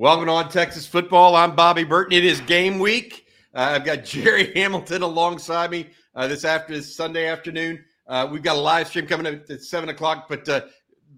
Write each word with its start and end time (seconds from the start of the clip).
Welcome 0.00 0.30
on 0.30 0.48
Texas 0.48 0.86
football. 0.86 1.36
I'm 1.36 1.54
Bobby 1.54 1.84
Burton. 1.84 2.16
It 2.16 2.24
is 2.24 2.40
game 2.40 2.78
week. 2.78 3.26
Uh, 3.54 3.72
I've 3.74 3.84
got 3.84 4.02
Gerry 4.06 4.50
Hamilton 4.54 5.02
alongside 5.02 5.70
me 5.70 5.90
uh, 6.14 6.26
this 6.26 6.42
after 6.46 6.72
this 6.74 6.96
Sunday 6.96 7.26
afternoon. 7.28 7.84
Uh, 8.06 8.26
we've 8.32 8.42
got 8.42 8.56
a 8.56 8.60
live 8.60 8.88
stream 8.88 9.06
coming 9.06 9.26
up 9.26 9.50
at 9.50 9.60
seven 9.60 9.90
o'clock. 9.90 10.24
But 10.26 10.48
uh, 10.48 10.62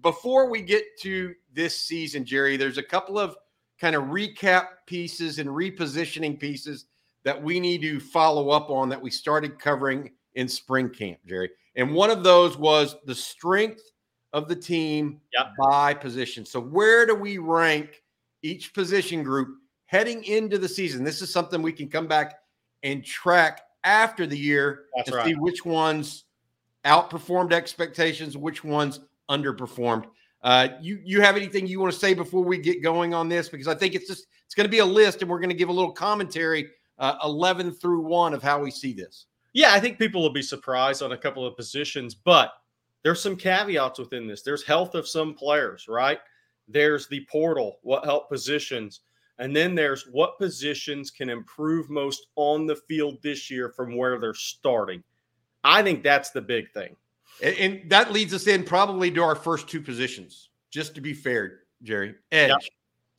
before 0.01 0.49
we 0.49 0.61
get 0.61 0.83
to 0.99 1.33
this 1.53 1.79
season, 1.79 2.25
Gerry, 2.25 2.57
there's 2.57 2.77
a 2.77 2.83
couple 2.83 3.17
of 3.17 3.37
kind 3.79 3.95
of 3.95 4.03
recap 4.03 4.65
pieces 4.85 5.39
and 5.39 5.47
repositioning 5.49 6.37
pieces 6.37 6.87
that 7.23 7.41
we 7.41 7.61
need 7.61 7.81
to 7.83 8.01
follow 8.01 8.49
up 8.49 8.69
on 8.69 8.89
that 8.89 9.01
we 9.01 9.11
started 9.11 9.59
covering 9.59 10.11
in 10.35 10.45
spring 10.49 10.89
camp, 10.89 11.19
Gerry. 11.25 11.51
And 11.77 11.93
one 11.93 12.09
of 12.09 12.21
those 12.21 12.57
was 12.57 12.97
the 13.05 13.15
strength 13.15 13.81
of 14.33 14.49
the 14.49 14.57
team 14.57 15.21
Yep. 15.37 15.47
by 15.57 15.93
position. 15.93 16.45
So 16.45 16.59
where 16.59 17.05
do 17.05 17.15
we 17.15 17.37
rank 17.37 18.02
each 18.43 18.73
position 18.73 19.23
group 19.23 19.57
heading 19.85 20.23
into 20.25 20.57
the 20.57 20.69
season? 20.69 21.03
This 21.03 21.21
is 21.21 21.31
something 21.31 21.61
we 21.61 21.73
can 21.73 21.89
come 21.89 22.07
back 22.07 22.35
and 22.83 23.03
track 23.03 23.61
after 23.83 24.27
the 24.27 24.37
year 24.37 24.85
That's 24.95 25.09
and 25.09 25.17
right. 25.17 25.25
see 25.27 25.33
which 25.33 25.65
ones 25.65 26.25
outperformed 26.85 27.53
expectations, 27.53 28.37
which 28.37 28.63
ones 28.63 28.99
underperformed. 29.29 30.05
Uh, 30.41 30.67
you 30.81 30.99
you 31.03 31.21
have 31.21 31.37
anything 31.37 31.65
you 31.65 31.79
want 31.79 31.91
to 31.91 31.97
say 31.97 32.13
before 32.13 32.43
we 32.43 32.57
get 32.57 32.83
going 32.83 33.13
on 33.13 33.29
this? 33.29 33.47
Because 33.47 33.67
I 33.67 33.75
think 33.75 33.95
it's 33.95 34.07
just 34.07 34.27
it's 34.45 34.55
going 34.55 34.65
to 34.65 34.71
be 34.71 34.79
a 34.79 34.85
list, 34.85 35.21
and 35.21 35.31
we're 35.31 35.39
going 35.39 35.49
to 35.49 35.55
give 35.55 35.69
a 35.69 35.73
little 35.73 35.93
commentary, 35.93 36.69
uh, 36.99 37.15
eleven 37.23 37.71
through 37.71 38.01
one, 38.01 38.33
of 38.33 38.43
how 38.43 38.61
we 38.61 38.69
see 38.69 38.91
this. 38.91 39.27
Yeah, 39.53 39.73
I 39.73 39.79
think 39.79 39.97
people 39.97 40.21
will 40.21 40.33
be 40.33 40.41
surprised 40.41 41.01
on 41.01 41.13
a 41.13 41.17
couple 41.17 41.45
of 41.45 41.55
positions, 41.55 42.13
but 42.13 42.53
there's 43.03 43.21
some 43.21 43.37
caveats 43.37 43.99
within 43.99 44.27
this. 44.27 44.41
There's 44.41 44.63
health 44.63 44.95
of 44.95 45.07
some 45.07 45.33
players, 45.33 45.87
right? 45.87 46.19
There's 46.67 47.07
the 47.07 47.25
portal, 47.29 47.79
what 47.81 48.05
help 48.05 48.29
positions, 48.29 49.01
and 49.39 49.55
then 49.55 49.75
there's 49.75 50.07
what 50.11 50.37
positions 50.37 51.11
can 51.11 51.29
improve 51.29 51.89
most 51.89 52.27
on 52.35 52.65
the 52.65 52.75
field 52.75 53.17
this 53.21 53.49
year 53.49 53.69
from 53.69 53.97
where 53.97 54.19
they're 54.19 54.33
starting. 54.33 55.03
I 55.63 55.81
think 55.81 56.03
that's 56.03 56.29
the 56.29 56.41
big 56.41 56.71
thing. 56.71 56.95
And, 57.41 57.55
and 57.57 57.89
that 57.89 58.11
leads 58.11 58.33
us 58.33 58.47
in 58.47 58.63
probably 58.63 59.09
to 59.11 59.23
our 59.23 59.35
first 59.35 59.67
two 59.67 59.81
positions. 59.81 60.49
Just 60.71 60.95
to 60.95 61.01
be 61.01 61.13
fair, 61.13 61.61
Gerry, 61.83 62.15
edge. 62.31 62.49
Yep. 62.49 62.61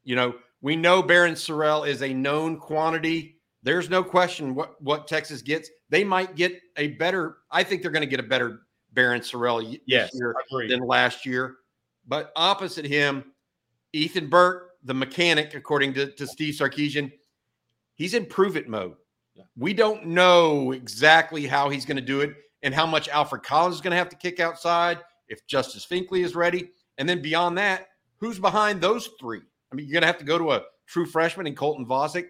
You 0.05 0.17
know, 0.17 0.35
we 0.61 0.77
know 0.77 1.03
Barryn 1.03 1.33
Sorrell 1.33 1.87
is 1.87 2.03
a 2.03 2.13
known 2.13 2.59
quantity. 2.59 3.39
There's 3.63 3.89
no 3.89 4.03
question 4.03 4.55
what 4.55 4.81
what 4.83 5.07
Texas 5.07 5.43
gets. 5.43 5.71
They 5.89 6.05
might 6.05 6.37
get 6.37 6.61
a 6.77 6.89
better. 6.89 7.39
I 7.51 7.63
think 7.63 7.83
they're 7.83 7.91
going 7.91 8.03
to 8.03 8.07
get 8.07 8.21
a 8.21 8.25
better 8.25 8.63
Barryn 8.95 9.21
Sorrell 9.21 9.79
Yes, 9.87 10.11
this 10.13 10.21
year 10.21 10.35
than 10.69 10.87
last 10.87 11.27
year. 11.27 11.57
But 12.07 12.33
opposite 12.37 12.85
him, 12.85 13.33
Ethan 13.95 14.29
Burke, 14.29 14.73
the 14.83 14.95
mechanic, 14.95 15.55
according 15.55 15.95
to, 15.95 16.11
to 16.13 16.27
Steve 16.27 16.55
Sarkisian, 16.55 17.13
he's 17.95 18.15
in 18.15 18.27
prove 18.27 18.57
it 18.57 18.69
mode. 18.69 18.97
Yeah. 19.35 19.45
We 19.57 19.73
don't 19.73 20.07
know 20.07 20.73
exactly 20.73 21.47
how 21.47 21.69
he's 21.69 21.85
going 21.85 21.97
to 21.97 22.03
do 22.03 22.21
it 22.21 22.35
and 22.63 22.75
how 22.75 22.87
much 22.87 23.09
Alfred 23.09 23.43
Collins 23.43 23.77
is 23.77 23.81
going 23.81 23.93
to 23.93 23.97
have 23.97 24.09
to 24.09 24.17
kick 24.17 24.41
outside, 24.41 24.99
if 25.29 25.47
Justice 25.47 25.87
Finkley 25.87 26.25
is 26.25 26.35
ready. 26.35 26.71
And 26.99 27.09
then 27.09 27.23
beyond 27.23 27.59
that, 27.59 27.89
who's 28.19 28.39
behind 28.39 28.81
those 28.81 29.11
three? 29.21 29.43
I 29.73 29.75
mean, 29.75 29.87
you're 29.87 29.93
going 29.93 30.03
to 30.03 30.07
have 30.07 30.19
to 30.19 30.25
go 30.25 30.39
to 30.39 30.53
a 30.53 30.63
true 30.87 31.07
freshman 31.07 31.47
in 31.47 31.55
Colton 31.55 31.87
Vasek. 31.87 32.27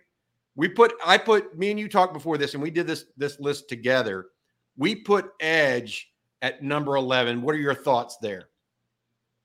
We 0.56 0.68
put, 0.68 0.94
I 1.04 1.18
put, 1.18 1.58
me 1.58 1.70
and 1.70 1.80
you 1.80 1.88
talked 1.88 2.14
before 2.14 2.38
this, 2.38 2.54
and 2.54 2.62
we 2.62 2.70
did 2.70 2.86
this 2.86 3.06
this 3.16 3.40
list 3.40 3.68
together. 3.68 4.26
We 4.76 4.94
put 4.94 5.30
Edge 5.40 6.12
at 6.42 6.62
number 6.62 6.96
11. 6.96 7.42
What 7.42 7.54
are 7.54 7.58
your 7.58 7.74
thoughts 7.74 8.16
there? 8.20 8.48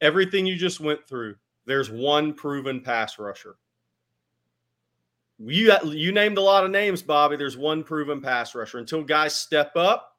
Everything 0.02 0.46
you 0.46 0.56
just 0.56 0.80
went 0.80 1.08
through, 1.08 1.36
there's 1.70 1.92
one 1.92 2.34
proven 2.34 2.82
pass 2.82 3.20
rusher. 3.20 3.56
You 5.38 5.72
you 5.86 6.12
named 6.12 6.40
a 6.40 6.42
lot 6.42 6.66
of 6.66 6.72
names, 6.72 7.04
Bobby. 7.04 7.36
There's 7.38 7.58
one 7.58 7.84
proven 7.84 8.22
pass 8.22 8.56
rusher. 8.56 8.80
Until 8.80 9.04
guys 9.04 9.36
step 9.36 9.74
up 9.76 10.18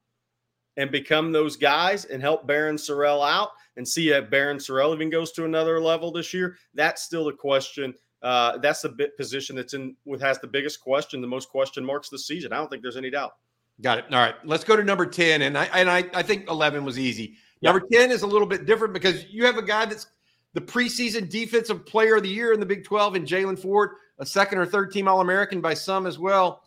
and 0.76 0.92
become 0.92 1.32
those 1.32 1.56
guys 1.56 2.04
and 2.04 2.22
help 2.22 2.46
Barryn 2.46 2.74
Sorrell 2.74 3.28
out 3.28 3.50
and 3.76 3.86
see 3.86 4.10
if 4.10 4.30
Barryn 4.30 4.56
Sorrell 4.56 4.94
even 4.94 5.10
goes 5.10 5.32
to 5.32 5.44
another 5.44 5.80
level 5.80 6.12
this 6.12 6.32
year, 6.32 6.56
that's 6.74 7.02
still 7.02 7.24
the 7.24 7.32
question. 7.32 7.92
Uh, 8.22 8.58
that's 8.58 8.82
the 8.82 8.88
bit 8.88 9.16
position 9.16 9.56
that's 9.56 9.74
in 9.74 9.96
with 10.04 10.20
has 10.20 10.38
the 10.38 10.46
biggest 10.46 10.80
question, 10.80 11.20
the 11.20 11.26
most 11.26 11.48
question 11.48 11.84
marks 11.84 12.08
this 12.08 12.28
season. 12.28 12.52
I 12.52 12.58
don't 12.58 12.70
think 12.70 12.82
there's 12.82 12.96
any 12.96 13.10
doubt. 13.10 13.32
Got 13.80 13.98
it. 13.98 14.04
All 14.12 14.20
right, 14.20 14.36
let's 14.44 14.62
go 14.62 14.76
to 14.76 14.84
number 14.84 15.04
10. 15.04 15.42
And 15.42 15.58
I 15.58 15.64
and 15.74 15.90
I, 15.90 16.04
I 16.14 16.22
think 16.22 16.48
11 16.48 16.84
was 16.84 16.96
easy. 16.98 17.34
Number 17.60 17.80
10 17.92 18.10
is 18.12 18.22
a 18.22 18.26
little 18.26 18.46
bit 18.46 18.66
different 18.66 18.94
because 18.94 19.24
you 19.30 19.44
have 19.44 19.58
a 19.58 19.62
guy 19.62 19.84
that's 19.84 20.06
the 20.52 20.60
preseason 20.60 21.28
defensive 21.28 21.86
player 21.86 22.16
of 22.16 22.22
the 22.22 22.28
year 22.28 22.52
in 22.52 22.60
the 22.60 22.66
Big 22.66 22.84
12 22.84 23.16
in 23.16 23.24
Jaylan 23.24 23.58
Ford, 23.58 23.90
a 24.18 24.26
second 24.26 24.58
or 24.58 24.66
third 24.66 24.92
team 24.92 25.08
All 25.08 25.20
American 25.20 25.60
by 25.60 25.74
some 25.74 26.06
as 26.06 26.18
well. 26.18 26.64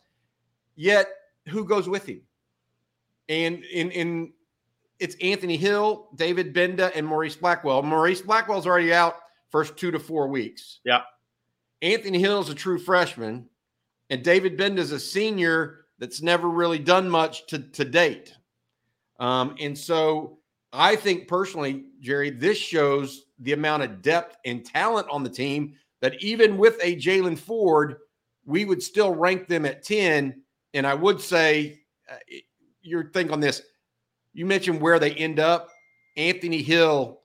Yet, 0.75 1.07
who 1.49 1.65
goes 1.65 1.89
with 1.89 2.05
him? 2.05 2.21
And 3.29 3.63
in 3.65 3.91
in 3.91 4.33
it's 4.99 5.15
Anthony 5.21 5.57
Hill, 5.57 6.07
David 6.15 6.53
Gbenda, 6.53 6.91
and 6.95 7.05
Maurice 7.05 7.35
Blackwell. 7.35 7.83
Maurice 7.83 8.21
Blackwell's 8.21 8.65
already 8.65 8.93
out 8.93 9.15
first 9.49 9.75
two 9.75 9.91
to 9.91 9.99
four 9.99 10.27
weeks. 10.27 10.79
Yeah. 10.83 11.01
Anthony 11.81 12.19
Hill 12.19 12.39
is 12.39 12.49
a 12.49 12.55
true 12.55 12.79
freshman, 12.79 13.49
and 14.09 14.23
David 14.23 14.57
Gbenda 14.57 14.77
is 14.77 14.91
a 14.91 14.99
senior 14.99 15.85
that's 15.99 16.21
never 16.21 16.49
really 16.49 16.79
done 16.79 17.09
much 17.09 17.45
to, 17.47 17.59
to 17.59 17.85
date. 17.85 18.33
Um, 19.19 19.55
and 19.59 19.77
so 19.77 20.39
I 20.73 20.95
think 20.95 21.27
personally, 21.27 21.85
Gerry, 22.01 22.31
this 22.31 22.57
shows 22.57 23.25
the 23.39 23.53
amount 23.53 23.83
of 23.83 24.01
depth 24.01 24.37
and 24.43 24.65
talent 24.65 25.07
on 25.09 25.23
the 25.23 25.29
team 25.29 25.75
that 26.01 26.21
even 26.21 26.57
with 26.57 26.77
a 26.81 26.95
Jaylan 26.95 27.37
Ford, 27.37 27.97
we 28.45 28.65
would 28.65 28.81
still 28.81 29.13
rank 29.13 29.47
them 29.47 29.65
at 29.65 29.83
10. 29.83 30.41
And 30.73 30.87
I 30.87 30.95
would 30.95 31.21
say, 31.21 31.79
uh, 32.11 32.15
your 32.81 33.11
think 33.11 33.31
on 33.31 33.39
this, 33.39 33.61
you 34.33 34.45
mentioned 34.45 34.81
where 34.81 34.99
they 34.99 35.11
end 35.11 35.39
up. 35.39 35.69
Anthony 36.17 36.61
Hill, 36.61 37.21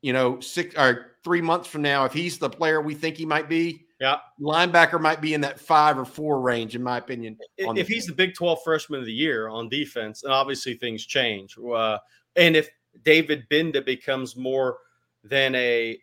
you 0.00 0.12
know, 0.12 0.40
six 0.40 0.74
or 0.76 1.16
three 1.24 1.40
months 1.40 1.68
from 1.68 1.82
now, 1.82 2.04
if 2.04 2.12
he's 2.12 2.38
the 2.38 2.48
player 2.48 2.80
we 2.80 2.94
think 2.94 3.16
he 3.16 3.26
might 3.26 3.48
be, 3.48 3.84
Yeah. 4.00 4.18
linebacker 4.40 5.00
might 5.00 5.20
be 5.20 5.34
in 5.34 5.40
that 5.42 5.58
five 5.60 5.98
or 5.98 6.04
four 6.04 6.40
range, 6.40 6.76
in 6.76 6.82
my 6.82 6.98
opinion. 6.98 7.36
on 7.66 7.76
if 7.76 7.88
he's 7.88 8.06
the 8.06 8.12
Big 8.12 8.34
12 8.34 8.62
freshman 8.64 9.00
of 9.00 9.06
the 9.06 9.12
year 9.12 9.48
on 9.48 9.68
defense, 9.68 10.22
and 10.22 10.32
obviously 10.32 10.74
things 10.74 11.04
change. 11.04 11.56
Uh, 11.58 11.98
and 12.36 12.56
if 12.56 12.68
David 13.04 13.46
Gbenda 13.50 13.84
becomes 13.84 14.36
more 14.36 14.78
than 15.24 15.54
a 15.54 15.98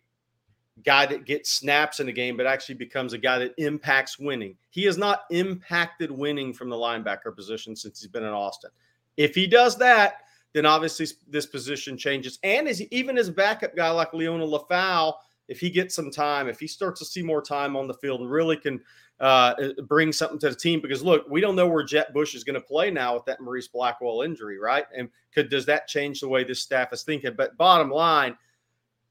guy 0.82 1.06
that 1.06 1.24
gets 1.24 1.50
snaps 1.50 2.00
in 2.00 2.06
the 2.06 2.12
game, 2.12 2.36
but 2.36 2.46
actually 2.46 2.74
becomes 2.74 3.12
a 3.12 3.18
guy 3.18 3.38
that 3.38 3.54
impacts 3.58 4.18
winning, 4.18 4.56
he 4.70 4.84
has 4.84 4.98
not 4.98 5.24
impacted 5.30 6.10
winning 6.10 6.52
from 6.52 6.68
the 6.68 6.76
linebacker 6.76 7.34
position 7.34 7.76
since 7.76 8.00
he's 8.00 8.10
been 8.10 8.24
in 8.24 8.32
Austin. 8.32 8.70
If 9.16 9.34
he 9.34 9.46
does 9.46 9.76
that, 9.78 10.22
then 10.52 10.66
obviously 10.66 11.06
this 11.28 11.46
position 11.46 11.96
changes. 11.96 12.38
And 12.42 12.68
as 12.68 12.82
even 12.82 13.18
as 13.18 13.30
backup 13.30 13.76
guy 13.76 13.90
like 13.90 14.12
Liona 14.12 14.48
Lefau, 14.48 15.14
if 15.48 15.60
he 15.60 15.70
gets 15.70 15.94
some 15.94 16.10
time, 16.10 16.48
if 16.48 16.58
he 16.58 16.66
starts 16.66 17.00
to 17.00 17.04
see 17.04 17.22
more 17.22 17.42
time 17.42 17.76
on 17.76 17.86
the 17.86 17.94
field 17.94 18.20
and 18.20 18.30
really 18.30 18.56
can 18.56 18.80
uh, 19.20 19.54
bring 19.86 20.12
something 20.12 20.38
to 20.38 20.50
the 20.50 20.56
team 20.56 20.80
because 20.80 21.02
look, 21.02 21.24
we 21.30 21.40
don't 21.40 21.56
know 21.56 21.68
where 21.68 21.84
Jett 21.84 22.12
Bush 22.12 22.34
is 22.34 22.44
going 22.44 22.54
to 22.54 22.66
play 22.66 22.90
now 22.90 23.14
with 23.14 23.24
that 23.26 23.40
Maurice 23.40 23.68
Blackwell 23.68 24.22
injury, 24.22 24.58
right? 24.58 24.84
And 24.96 25.08
could 25.32 25.50
does 25.50 25.66
that 25.66 25.86
change 25.86 26.20
the 26.20 26.28
way 26.28 26.44
this 26.44 26.62
staff 26.62 26.92
is 26.92 27.02
thinking? 27.02 27.34
But 27.36 27.56
bottom 27.56 27.90
line, 27.90 28.36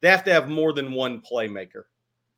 they 0.01 0.09
have 0.09 0.23
to 0.25 0.33
have 0.33 0.49
more 0.49 0.73
than 0.73 0.91
one 0.91 1.21
playmaker 1.21 1.83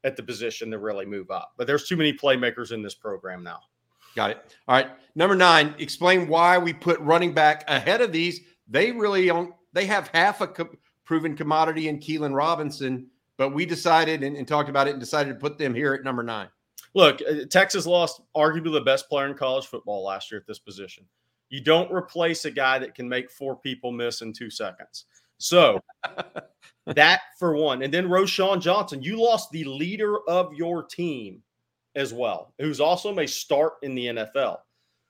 at 0.03 0.15
the 0.15 0.23
position 0.23 0.69
to 0.71 0.77
really 0.77 1.05
move 1.05 1.31
up. 1.31 1.53
But 1.57 1.65
there's 1.65 1.87
too 1.87 1.97
many 1.97 2.13
playmakers 2.13 2.71
in 2.71 2.83
this 2.83 2.93
program 2.93 3.43
now. 3.43 3.61
Got 4.15 4.31
it. 4.31 4.55
All 4.67 4.75
right. 4.75 4.89
Number 5.15 5.35
nine, 5.35 5.73
explain 5.79 6.27
why 6.27 6.57
we 6.57 6.71
put 6.71 6.99
running 6.99 7.33
back 7.33 7.63
ahead 7.67 8.01
of 8.01 8.11
these. 8.11 8.41
They 8.67 8.91
really 8.91 9.25
don't, 9.25 9.53
they 9.73 9.85
have 9.87 10.09
half 10.13 10.41
a 10.41 10.47
co- 10.47 10.69
proven 11.03 11.35
commodity 11.35 11.89
in 11.89 11.99
Keilan 11.99 12.35
Robinson, 12.35 13.07
but 13.37 13.49
we 13.49 13.65
decided 13.65 14.23
and, 14.23 14.35
and 14.35 14.47
talked 14.47 14.69
about 14.69 14.87
it 14.87 14.91
and 14.91 14.99
decided 14.99 15.29
to 15.29 15.39
put 15.39 15.57
them 15.57 15.73
here 15.73 15.93
at 15.93 16.03
number 16.03 16.23
nine. 16.23 16.47
Look, 16.93 17.21
uh, 17.21 17.45
Texas 17.49 17.85
lost 17.85 18.21
arguably 18.35 18.73
the 18.73 18.81
best 18.81 19.09
player 19.09 19.27
in 19.27 19.35
college 19.35 19.67
football 19.67 20.03
last 20.03 20.31
year 20.31 20.39
at 20.39 20.47
this 20.47 20.59
position. 20.59 21.05
You 21.49 21.61
don't 21.61 21.91
replace 21.91 22.45
a 22.45 22.51
guy 22.51 22.79
that 22.79 22.95
can 22.95 23.07
make 23.07 23.29
four 23.29 23.55
people 23.55 23.91
miss 23.91 24.21
in 24.21 24.33
two 24.33 24.49
seconds. 24.49 25.05
So 25.37 25.79
that 26.85 27.21
for 27.37 27.55
one. 27.55 27.83
And 27.83 27.93
then 27.93 28.07
Roschon 28.07 28.61
Johnson, 28.61 29.03
you 29.03 29.21
lost 29.21 29.51
the 29.51 29.65
leader 29.65 30.19
of 30.29 30.53
your 30.53 30.83
team 30.83 31.43
as 31.95 32.13
well, 32.13 32.53
who's 32.59 32.79
also 32.79 33.13
may 33.13 33.27
start 33.27 33.73
in 33.83 33.95
the 33.95 34.07
NFL. 34.07 34.57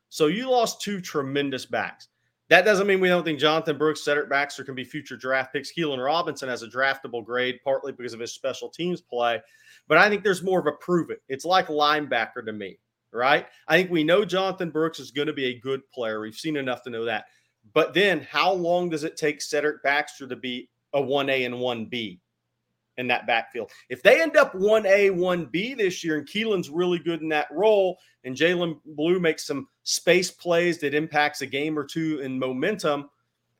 So 0.10 0.28
you 0.28 0.50
lost 0.50 0.81
two 0.81 1.01
tremendous 1.01 1.66
backs. 1.66 2.07
That 2.50 2.63
doesn't 2.63 2.86
mean 2.86 3.00
we 3.00 3.07
don't 3.07 3.24
think 3.24 3.39
Jonathan 3.39 3.77
Brooks, 3.77 4.06
Cedric 4.06 4.30
Baxter 4.30 4.63
can 4.63 4.75
be 4.75 4.83
future 4.83 5.18
draft 5.18 5.51
picks. 5.51 5.71
Keilan 5.74 6.03
Robinson 6.03 6.47
has 6.47 6.62
a 6.62 6.68
draftable 6.68 7.25
grade, 7.25 7.59
partly 7.63 7.92
because 7.92 8.13
of 8.13 8.19
his 8.19 8.33
special 8.33 8.69
teams 8.69 9.01
play. 9.01 9.42
But 9.88 9.97
I 9.97 10.09
think 10.09 10.24
there's 10.24 10.44
more 10.44 10.59
of 10.59 10.68
a 10.68 10.74
prove 10.74 11.09
it. 11.09 11.24
It's 11.27 11.45
like 11.45 11.68
linebacker 11.68 12.45
to 12.45 12.53
me, 12.53 12.77
right? 13.12 13.47
I 13.68 13.77
think 13.77 13.89
we 13.89 14.03
know 14.03 14.25
Jonathan 14.25 14.69
Brooks 14.69 15.00
is 15.00 15.09
going 15.12 15.27
to 15.27 15.33
be 15.33 15.45
a 15.45 15.59
good 15.59 15.81
player. 15.92 16.21
We've 16.21 16.36
seen 16.36 16.56
enough 16.56 16.83
to 16.83 16.92
know 16.92 17.06
that. 17.06 17.25
But 17.74 17.95
then 17.95 18.27
how 18.30 18.53
long 18.53 18.89
does 18.89 19.03
it 19.03 19.18
take 19.18 19.42
Cedric 19.42 19.81
Baxter 19.81 20.27
to 20.27 20.36
be 20.36 20.69
a 20.94 21.01
1A 21.01 21.47
and 21.47 21.56
1B? 21.56 22.19
In 22.97 23.07
that 23.07 23.27
backfield. 23.27 23.71
If 23.89 24.01
they 24.03 24.21
end 24.21 24.38
up 24.38 24.53
1A, 24.53 25.12
1B 25.12 25.77
this 25.77 26.03
year, 26.03 26.18
and 26.18 26.27
Keilan's 26.27 26.69
really 26.69 27.00
good 27.00 27.21
in 27.21 27.30
that 27.30 27.47
role, 27.51 27.97
and 28.24 28.36
Jalen 28.36 28.80
Blue 28.86 29.19
makes 29.19 29.45
some 29.45 29.68
space 29.83 30.31
plays 30.31 30.80
that 30.80 30.94
impacts 30.94 31.42
a 31.42 31.45
game 31.45 31.77
or 31.77 31.83
two 31.83 32.19
in 32.19 32.39
momentum, 32.39 33.09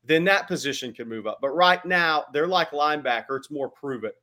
then 0.06 0.24
that 0.26 0.48
position 0.48 0.94
can 0.94 1.10
move 1.10 1.28
up. 1.28 1.40
But 1.42 1.50
right 1.50 1.84
now, 1.86 2.26
they're 2.34 2.48
like 2.48 2.72
linebacker. 2.72 3.38
It's 3.38 3.52
more 3.52 3.70
prove 3.70 4.04
it. 4.04 4.16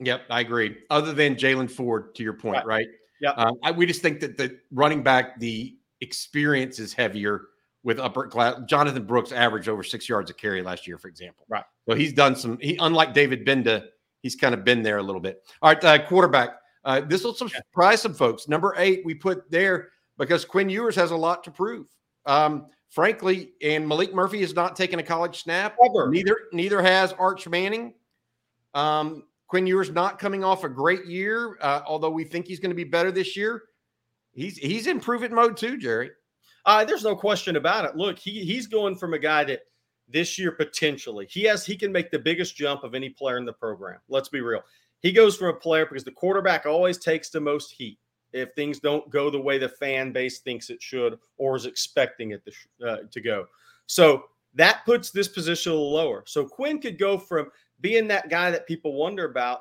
Yep, 0.00 0.22
I 0.30 0.40
agree. 0.40 0.78
Other 0.90 1.12
than 1.12 1.36
Jaylan 1.36 1.70
Ford, 1.70 2.14
to 2.14 2.22
your 2.22 2.34
point, 2.34 2.56
right? 2.58 2.66
right? 2.66 2.86
Yeah. 3.20 3.30
Um, 3.30 3.56
we 3.76 3.86
just 3.86 4.02
think 4.02 4.20
that 4.20 4.36
the 4.36 4.58
running 4.70 5.02
back, 5.02 5.40
the 5.40 5.76
experience 6.00 6.78
is 6.78 6.92
heavier 6.92 7.42
with 7.82 7.98
upper 7.98 8.26
class. 8.26 8.60
Jonathan 8.66 9.04
Brooks 9.04 9.32
averaged 9.32 9.68
over 9.68 9.82
six 9.82 10.08
yards 10.08 10.30
a 10.30 10.34
carry 10.34 10.62
last 10.62 10.86
year, 10.86 10.98
for 10.98 11.08
example. 11.08 11.46
Right. 11.48 11.64
So 11.88 11.94
he's 11.94 12.12
done 12.12 12.36
some. 12.36 12.58
He 12.60 12.76
unlike 12.76 13.14
David 13.14 13.46
Gbenda, 13.46 13.86
he's 14.22 14.36
kind 14.36 14.54
of 14.54 14.64
been 14.64 14.82
there 14.82 14.98
a 14.98 15.02
little 15.02 15.20
bit. 15.20 15.42
All 15.62 15.72
right, 15.72 15.84
uh, 15.84 16.06
quarterback. 16.06 16.50
Uh, 16.84 17.00
this 17.00 17.24
will 17.24 17.34
surprise 17.34 18.02
some 18.02 18.14
folks. 18.14 18.48
Number 18.48 18.74
eight, 18.78 19.02
we 19.04 19.14
put 19.14 19.50
there 19.50 19.88
because 20.18 20.44
Quinn 20.44 20.68
Ewers 20.68 20.94
has 20.96 21.10
a 21.10 21.16
lot 21.16 21.42
to 21.44 21.50
prove. 21.50 21.86
Um, 22.26 22.66
frankly, 22.90 23.52
and 23.62 23.84
Maalik 23.84 24.12
Murphy 24.12 24.40
has 24.40 24.54
not 24.54 24.76
taken 24.76 24.98
a 24.98 25.02
college 25.02 25.42
snap. 25.42 25.76
Ever. 25.84 26.10
Neither 26.10 26.36
neither 26.52 26.80
has 26.80 27.12
Arch 27.14 27.48
Manning. 27.48 27.94
Um, 28.74 29.24
Quinn 29.48 29.66
Ewers 29.66 29.90
not 29.90 30.18
coming 30.18 30.44
off 30.44 30.64
a 30.64 30.68
great 30.68 31.06
year, 31.06 31.56
uh, 31.60 31.82
although 31.86 32.10
we 32.10 32.24
think 32.24 32.46
he's 32.46 32.60
going 32.60 32.70
to 32.70 32.76
be 32.76 32.84
better 32.84 33.10
this 33.10 33.36
year. 33.36 33.62
He's 34.32 34.56
he's 34.56 34.86
in 34.86 35.00
prove 35.00 35.22
it 35.22 35.32
mode 35.32 35.56
too, 35.56 35.78
Gerry. 35.78 36.10
Uh, 36.64 36.84
there's 36.84 37.04
no 37.04 37.14
question 37.14 37.56
about 37.56 37.84
it. 37.84 37.96
Look, 37.96 38.18
he 38.18 38.44
he's 38.44 38.66
going 38.66 38.96
from 38.96 39.14
a 39.14 39.18
guy 39.18 39.44
that 39.44 39.60
this 40.08 40.38
year 40.38 40.52
potentially 40.52 41.26
he 41.28 41.42
has 41.42 41.66
he 41.66 41.76
can 41.76 41.90
make 41.90 42.10
the 42.10 42.18
biggest 42.18 42.56
jump 42.56 42.84
of 42.84 42.94
any 42.94 43.08
player 43.08 43.38
in 43.38 43.44
the 43.44 43.52
program. 43.52 43.98
Let's 44.08 44.28
be 44.28 44.40
real. 44.40 44.62
He 45.00 45.12
goes 45.12 45.36
from 45.36 45.48
a 45.48 45.58
player 45.58 45.86
because 45.86 46.04
the 46.04 46.12
quarterback 46.12 46.66
always 46.66 46.98
takes 46.98 47.30
the 47.30 47.40
most 47.40 47.72
heat 47.72 47.98
if 48.32 48.52
things 48.54 48.80
don't 48.80 49.08
go 49.10 49.30
the 49.30 49.40
way 49.40 49.58
the 49.58 49.68
fan 49.68 50.12
base 50.12 50.40
thinks 50.40 50.70
it 50.70 50.82
should 50.82 51.18
or 51.38 51.56
is 51.56 51.66
expecting 51.66 52.32
it 52.32 52.42
to, 52.44 52.88
uh, 52.88 52.96
to 53.10 53.20
go. 53.20 53.46
So 53.86 54.24
that 54.54 54.82
puts 54.84 55.10
this 55.10 55.28
position 55.28 55.72
a 55.72 55.74
little 55.74 55.92
lower. 55.92 56.22
So 56.26 56.44
Quinn 56.44 56.80
could 56.80 56.98
go 56.98 57.18
from 57.18 57.50
being 57.80 58.08
that 58.08 58.28
guy 58.28 58.50
that 58.50 58.66
people 58.66 58.94
wonder 58.94 59.26
about 59.26 59.60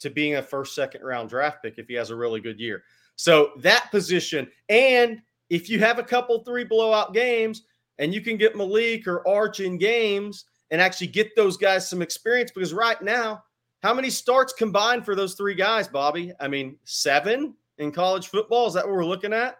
to 0.00 0.10
being 0.10 0.36
a 0.36 0.42
first, 0.42 0.74
second 0.74 1.02
round 1.02 1.28
draft 1.28 1.62
pick 1.62 1.78
if 1.78 1.88
he 1.88 1.94
has 1.94 2.10
a 2.10 2.16
really 2.16 2.40
good 2.40 2.60
year. 2.60 2.84
So 3.16 3.52
that 3.58 3.90
position, 3.90 4.48
and 4.68 5.20
if 5.48 5.68
you 5.68 5.78
have 5.78 5.98
a 5.98 6.04
couple 6.04 6.42
three 6.44 6.64
blowout 6.64 7.14
games 7.14 7.62
and 8.02 8.12
you 8.12 8.20
can 8.20 8.36
get 8.36 8.54
Maalik 8.54 9.06
or 9.06 9.26
Arch 9.28 9.60
in 9.60 9.78
games 9.78 10.46
and 10.72 10.80
actually 10.80 11.06
get 11.06 11.36
those 11.36 11.56
guys 11.56 11.88
some 11.88 12.02
experience, 12.02 12.50
because 12.50 12.74
right 12.74 13.00
now, 13.00 13.44
how 13.84 13.94
many 13.94 14.10
starts 14.10 14.52
combined 14.52 15.04
for 15.04 15.14
those 15.14 15.34
three 15.34 15.54
guys, 15.54 15.86
Bobby? 15.86 16.32
I 16.40 16.48
mean, 16.48 16.76
seven 16.82 17.54
in 17.78 17.92
college 17.92 18.26
football. 18.26 18.66
Is 18.66 18.74
that 18.74 18.84
what 18.84 18.96
we're 18.96 19.04
looking 19.04 19.32
at? 19.32 19.56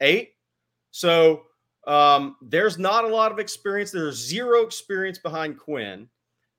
Eight. 0.00 0.34
So 0.92 1.42
um, 1.88 2.36
there's 2.40 2.78
not 2.78 3.02
a 3.02 3.08
lot 3.08 3.32
of 3.32 3.40
experience. 3.40 3.90
There's 3.90 4.16
zero 4.16 4.62
experience 4.62 5.18
behind 5.18 5.58
Quinn. 5.58 6.08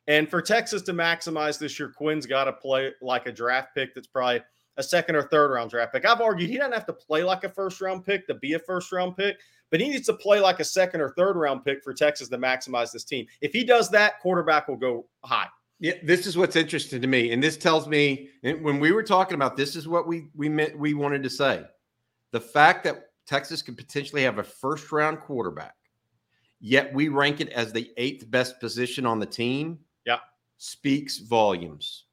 And 0.07 0.29
for 0.29 0.41
Texas 0.41 0.81
to 0.81 0.93
maximize 0.93 1.57
this 1.57 1.79
year, 1.79 1.93
Quinn's 1.95 2.25
got 2.25 2.45
to 2.45 2.53
play 2.53 2.91
like 3.01 3.27
a 3.27 3.31
draft 3.31 3.69
pick 3.73 3.95
that's 3.95 4.07
probably 4.07 4.41
a 4.75 4.83
second 4.83 5.15
or 5.15 5.23
third 5.23 5.51
round 5.51 5.69
draft 5.69 5.93
pick. 5.93 6.05
I've 6.05 6.19
argued 6.19 6.49
he 6.49 6.57
doesn't 6.57 6.73
have 6.73 6.85
to 6.87 6.93
play 6.93 7.23
like 7.23 7.45
a 7.45 7.49
first 7.49 7.79
round 7.79 8.03
pick 8.03 8.27
to 8.27 8.33
be 8.33 8.53
a 8.53 8.59
first 8.59 8.91
round 8.91 9.15
pick, 9.15 9.37
but 9.73 9.81
he 9.81 9.89
needs 9.89 10.05
to 10.05 10.13
play 10.13 10.39
like 10.39 10.59
a 10.59 10.63
second 10.63 11.01
or 11.01 11.09
third 11.17 11.35
round 11.35 11.65
pick 11.65 11.83
for 11.83 11.95
Texas 11.95 12.29
to 12.29 12.37
maximize 12.37 12.91
this 12.91 13.03
team. 13.03 13.25
If 13.41 13.53
he 13.53 13.63
does 13.63 13.89
that, 13.89 14.19
quarterback 14.19 14.67
will 14.67 14.75
go 14.75 15.07
high. 15.23 15.47
Yeah, 15.79 15.93
this 16.03 16.27
is 16.27 16.37
what's 16.37 16.55
interesting 16.55 17.01
to 17.01 17.07
me, 17.07 17.31
and 17.31 17.41
this 17.41 17.57
tells 17.57 17.87
me 17.87 18.29
when 18.43 18.79
we 18.79 18.91
were 18.91 19.01
talking 19.01 19.33
about 19.33 19.57
this 19.57 19.75
is 19.75 19.87
what 19.87 20.07
we 20.07 20.27
we 20.35 20.47
meant 20.47 20.77
we 20.77 20.93
wanted 20.93 21.23
to 21.23 21.29
say. 21.31 21.63
The 22.29 22.39
fact 22.39 22.83
that 22.83 23.07
Texas 23.25 23.63
could 23.63 23.75
potentially 23.75 24.21
have 24.21 24.37
a 24.37 24.43
first 24.43 24.91
round 24.91 25.21
quarterback, 25.21 25.73
yet 26.59 26.93
we 26.93 27.07
rank 27.07 27.41
it 27.41 27.49
as 27.49 27.73
the 27.73 27.89
eighth 27.97 28.29
best 28.29 28.59
position 28.59 29.07
on 29.07 29.19
the 29.19 29.25
team 29.25 29.79
Yeah, 30.05 30.19
speaks 30.59 31.17
volumes. 31.17 32.03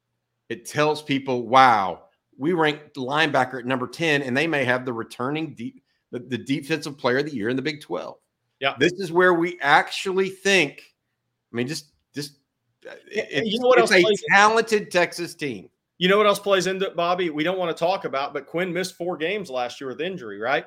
It 0.49 0.65
tells 0.65 1.03
people, 1.03 1.47
wow, 1.47 2.05
we 2.39 2.53
ranked 2.53 2.95
linebacker 2.95 3.59
at 3.59 3.67
number 3.67 3.85
10, 3.85 4.23
and 4.23 4.35
they 4.35 4.47
may 4.47 4.65
have 4.65 4.83
the 4.83 4.93
returning 4.93 5.53
deep, 5.53 5.80
the, 6.11 6.19
the 6.19 6.37
defensive 6.37 6.97
player 6.97 7.19
of 7.19 7.25
the 7.25 7.35
year 7.35 7.49
in 7.49 7.55
the 7.55 7.61
Big 7.61 7.81
12. 7.81 8.17
Yeah. 8.59 8.75
This 8.79 8.93
is 8.93 9.11
where 9.11 9.33
we 9.33 9.57
actually 9.61 10.29
think, 10.29 10.83
I 11.51 11.55
mean, 11.55 11.67
just 11.67 11.87
just 12.13 12.33
uh, 12.87 12.93
it's, 13.07 13.49
you 13.49 13.59
know 13.59 13.67
what 13.67 13.79
else 13.79 13.91
a 13.91 14.03
talented 14.29 14.91
Texas 14.91 15.33
team. 15.33 15.69
You 15.97 16.09
know 16.09 16.17
what 16.17 16.27
else 16.27 16.39
plays 16.39 16.67
into 16.67 16.87
it, 16.87 16.95
Bobby? 16.95 17.29
We 17.29 17.43
don't 17.43 17.57
want 17.57 17.75
to 17.75 17.79
talk 17.79 18.05
about, 18.05 18.33
but 18.33 18.47
Quinn 18.47 18.73
missed 18.73 18.95
four 18.95 19.17
games 19.17 19.49
last 19.49 19.79
year 19.79 19.89
with 19.89 20.01
injury, 20.01 20.39
right? 20.39 20.65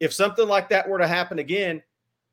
If 0.00 0.12
something 0.12 0.46
like 0.46 0.68
that 0.68 0.88
were 0.88 0.98
to 0.98 1.06
happen 1.06 1.38
again, 1.38 1.82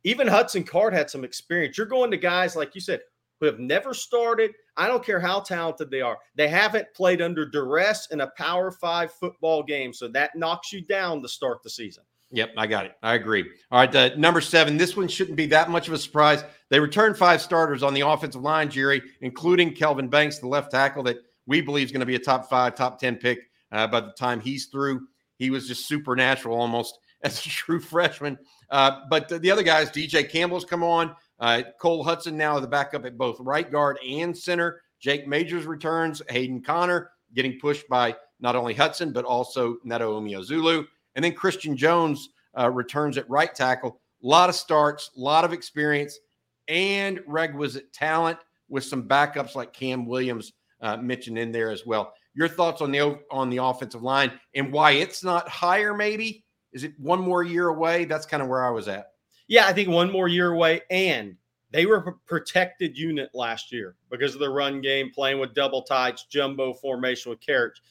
even 0.04 0.28
Hudson 0.28 0.64
Card 0.64 0.94
had 0.94 1.10
some 1.10 1.24
experience. 1.24 1.78
You're 1.78 1.88
going 1.88 2.12
to 2.12 2.18
guys 2.18 2.56
like 2.56 2.76
you 2.76 2.82
said, 2.82 3.02
who 3.40 3.46
have 3.46 3.60
never 3.60 3.94
started. 3.94 4.52
I 4.78 4.88
don't 4.88 5.06
care 5.06 5.20
how 5.20 5.42
talented 5.42 5.92
they 5.92 6.02
are. 6.02 6.18
They 6.36 6.48
haven't 6.48 6.94
played 6.94 7.22
under 7.22 7.46
duress 7.46 8.08
in 8.12 8.22
a 8.22 8.28
Power 8.38 8.72
Five 8.72 9.12
football 9.14 9.64
game. 9.64 9.94
So 9.94 10.08
that 10.10 10.36
knocks 10.36 10.72
you 10.72 10.82
down 10.82 11.22
to 11.22 11.28
start 11.28 11.62
the 11.62 11.70
season. 11.70 12.04
Yep, 12.34 12.54
I 12.58 12.66
got 12.66 12.88
it. 12.88 12.94
I 13.04 13.14
agree. 13.14 13.46
All 13.70 13.80
right, 13.80 13.96
uh, 13.96 14.10
number 14.18 14.42
seven. 14.42 14.76
This 14.76 14.98
one 14.98 15.08
shouldn't 15.08 15.38
be 15.38 15.46
that 15.48 15.70
much 15.70 15.88
of 15.88 15.94
a 15.94 16.00
surprise. 16.00 16.44
They 16.72 16.80
returned 16.80 17.16
five 17.16 17.44
starters 17.44 17.84
on 17.84 17.94
the 17.94 18.02
offensive 18.02 18.42
line, 18.42 18.72
Gerry, 18.72 19.04
including 19.22 19.76
Kelvin 19.76 20.10
Banks, 20.10 20.40
the 20.40 20.48
left 20.48 20.72
tackle 20.72 21.04
that 21.04 21.18
we 21.46 21.62
believe 21.62 21.86
is 21.86 21.92
going 21.92 22.00
to 22.00 22.08
be 22.08 22.16
a 22.16 22.20
top 22.20 22.50
five, 22.50 22.74
top 22.74 23.00
10 23.00 23.18
pick 23.18 23.38
uh, 23.72 23.86
by 23.86 24.00
the 24.00 24.14
time 24.18 24.40
he's 24.40 24.66
through. 24.66 25.08
He 25.38 25.52
was 25.52 25.68
just 25.68 25.88
supernatural 25.88 26.60
almost 26.60 26.98
as 27.24 27.38
a 27.46 27.50
true 27.50 27.80
freshman. 27.80 28.40
Uh, 28.72 29.02
but 29.12 29.30
the, 29.30 29.38
the 29.38 29.52
other 29.52 29.62
guys, 29.62 29.92
DJ 29.92 30.28
Campbell's 30.28 30.66
come 30.66 30.84
on. 30.84 31.16
Uh, 31.40 31.62
Cole 31.80 32.04
Hudson 32.04 32.36
now 32.36 32.60
the 32.60 32.68
backup 32.68 33.06
at 33.06 33.16
both 33.16 33.38
right 33.42 33.72
guard 33.72 34.00
and 34.08 34.36
center. 34.36 34.82
Jake 35.00 35.28
Majors 35.28 35.68
returns. 35.68 36.24
Hayden 36.30 36.64
Conner 36.64 37.12
getting 37.36 37.60
pushed 37.60 37.88
by 37.90 38.16
not 38.40 38.56
only 38.56 38.74
Hudson, 38.74 39.14
but 39.14 39.24
also 39.24 39.78
Neto 39.84 40.20
Umeozulu. 40.20 40.88
And 41.16 41.24
then 41.24 41.34
Christian 41.34 41.76
Jones 41.78 42.30
uh, 42.58 42.70
returns 42.70 43.18
at 43.18 43.30
right 43.30 43.54
tackle. 43.54 44.00
A 44.24 44.28
lot 44.28 44.50
of 44.50 44.56
starts, 44.56 45.12
a 45.16 45.20
lot 45.20 45.44
of 45.44 45.54
experience, 45.54 46.20
and 46.68 47.20
requisite 47.28 47.92
talent 47.94 48.40
with 48.70 48.84
some 48.84 49.04
backups 49.08 49.56
like 49.56 49.74
Cam 49.74 50.06
Williams 50.06 50.54
uh, 50.82 50.98
mentioned 50.98 51.38
in 51.38 51.52
there 51.52 51.72
as 51.72 51.86
well. 51.86 52.14
Your 52.34 52.48
thoughts 52.48 52.82
on 52.82 52.92
the 52.92 53.20
on 53.30 53.50
the 53.50 53.58
offensive 53.58 54.02
line 54.02 54.32
and 54.56 54.72
why 54.72 54.92
it's 54.92 55.24
not 55.24 55.48
higher? 55.48 55.94
Maybe 55.94 56.44
is 56.74 56.84
it 56.84 57.00
one 57.00 57.22
more 57.22 57.44
year 57.44 57.68
away? 57.68 58.06
That's 58.06 58.26
kind 58.26 58.42
of 58.42 58.50
where 58.50 58.66
I 58.66 58.72
was 58.72 58.88
at. 58.88 59.12
Yeah, 59.48 59.68
I 59.68 59.74
think 59.74 59.90
one 59.90 60.12
more 60.12 60.28
year 60.28 60.52
away. 60.52 60.82
And 60.90 61.36
they 61.72 61.86
were 61.86 61.98
a 61.98 62.14
protected 62.28 62.98
unit 62.98 63.30
last 63.34 63.72
year 63.72 63.96
because 64.10 64.34
of 64.34 64.40
the 64.40 64.50
run 64.50 64.82
game, 64.82 65.12
playing 65.14 65.40
with 65.40 65.54
double 65.54 65.84
tights, 65.84 66.26
jumbo 66.26 66.74
formation 66.74 67.30
with 67.30 67.42
carriage. 67.42 67.82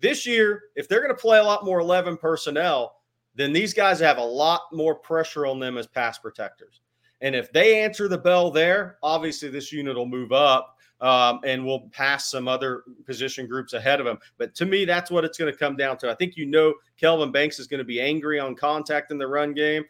This 0.00 0.26
year, 0.26 0.64
if 0.74 0.88
they're 0.88 1.00
going 1.00 1.14
to 1.14 1.20
play 1.20 1.38
a 1.38 1.44
lot 1.44 1.64
more 1.64 1.80
11 1.80 2.16
personnel, 2.18 2.96
then 3.34 3.52
these 3.52 3.74
guys 3.74 4.00
have 4.00 4.18
a 4.18 4.24
lot 4.24 4.62
more 4.72 4.94
pressure 4.94 5.46
on 5.46 5.58
them 5.58 5.78
as 5.78 5.86
pass 5.86 6.18
protectors. 6.18 6.80
And 7.20 7.34
if 7.34 7.52
they 7.52 7.82
answer 7.82 8.08
the 8.08 8.18
bell 8.18 8.50
there, 8.50 8.98
obviously 9.02 9.48
this 9.48 9.72
unit 9.72 9.96
will 9.96 10.06
move 10.06 10.32
up 10.32 10.76
um, 11.00 11.40
and 11.44 11.64
we'll 11.64 11.88
pass 11.92 12.30
some 12.30 12.48
other 12.48 12.82
position 13.04 13.46
groups 13.46 13.72
ahead 13.72 14.00
of 14.00 14.06
them. 14.06 14.18
But 14.38 14.54
to 14.56 14.66
me, 14.66 14.84
that's 14.84 15.10
what 15.10 15.24
it's 15.24 15.38
going 15.38 15.52
to 15.52 15.58
come 15.58 15.76
down 15.76 15.98
to. 15.98 16.10
I 16.10 16.14
think 16.14 16.36
you 16.36 16.46
know 16.46 16.74
Kelvin 16.98 17.32
Banks 17.32 17.58
is 17.58 17.66
going 17.66 17.78
to 17.78 17.84
be 17.84 18.00
angry 18.00 18.38
on 18.38 18.54
contact 18.54 19.10
in 19.10 19.18
the 19.18 19.26
run 19.26 19.52
game. 19.54 19.84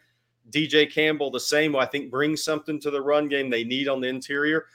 DJ 0.49 0.91
Campbell, 0.91 1.29
the 1.29 1.39
same, 1.39 1.75
I 1.75 1.85
think 1.85 2.09
brings 2.09 2.43
something 2.43 2.79
to 2.79 2.91
the 2.91 3.01
run 3.01 3.27
game 3.27 3.49
they 3.49 3.65
need 3.65 3.87
on 3.89 3.99
the 3.99 4.07
interior. 4.07 4.65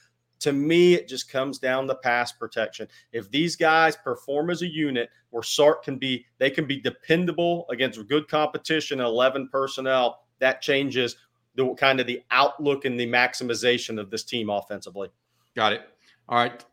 To 0.42 0.52
me, 0.52 0.94
it 0.94 1.08
just 1.08 1.30
comes 1.30 1.58
down 1.58 1.86
to 1.88 1.94
pass 1.94 2.32
protection. 2.32 2.88
If 3.12 3.30
these 3.30 3.56
guys 3.56 3.96
perform 3.96 4.50
as 4.50 4.62
a 4.62 4.66
unit, 4.66 5.10
where 5.30 5.42
Sark 5.42 5.84
can 5.84 5.98
be, 5.98 6.26
they 6.38 6.50
can 6.50 6.66
be 6.66 6.80
dependable 6.80 7.66
against 7.70 8.06
good 8.08 8.28
competition, 8.28 9.00
11 9.00 9.48
personnel, 9.48 10.24
that 10.38 10.60
changes 10.60 11.16
the 11.54 11.74
kind 11.74 12.00
of 12.00 12.06
the 12.06 12.22
outlook 12.30 12.84
and 12.84 12.98
the 12.98 13.06
maximization 13.06 14.00
of 14.00 14.10
this 14.10 14.24
team 14.24 14.50
offensively. 14.50 15.08
Got 15.54 15.74
it. 15.74 15.82
All 16.28 16.38
right. 16.38 16.64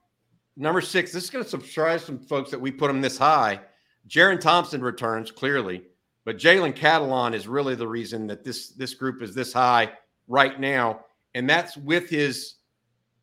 Number 0.56 0.82
six, 0.82 1.12
this 1.12 1.24
is 1.24 1.30
going 1.30 1.44
to 1.44 1.50
surprise 1.50 2.04
some 2.04 2.20
folks 2.20 2.52
that 2.52 2.60
we 2.60 2.72
put 2.72 2.88
them 2.88 3.02
this 3.02 3.18
high. 3.18 3.60
Jerrin 4.08 4.40
Thompson 4.40 4.82
returns 4.82 5.32
clearly. 5.32 5.84
But 6.26 6.38
Jalen 6.38 6.76
Catalon 6.76 7.34
is 7.34 7.48
really 7.48 7.76
the 7.76 7.88
reason 7.88 8.28
that 8.28 8.44
this 8.44 8.70
this 8.70 8.94
group 8.94 9.22
is 9.24 9.34
this 9.34 9.54
high 9.54 9.92
right 10.28 10.60
now, 10.60 11.06
and 11.34 11.50
that's 11.50 11.76
with 11.78 12.10
his. 12.10 12.56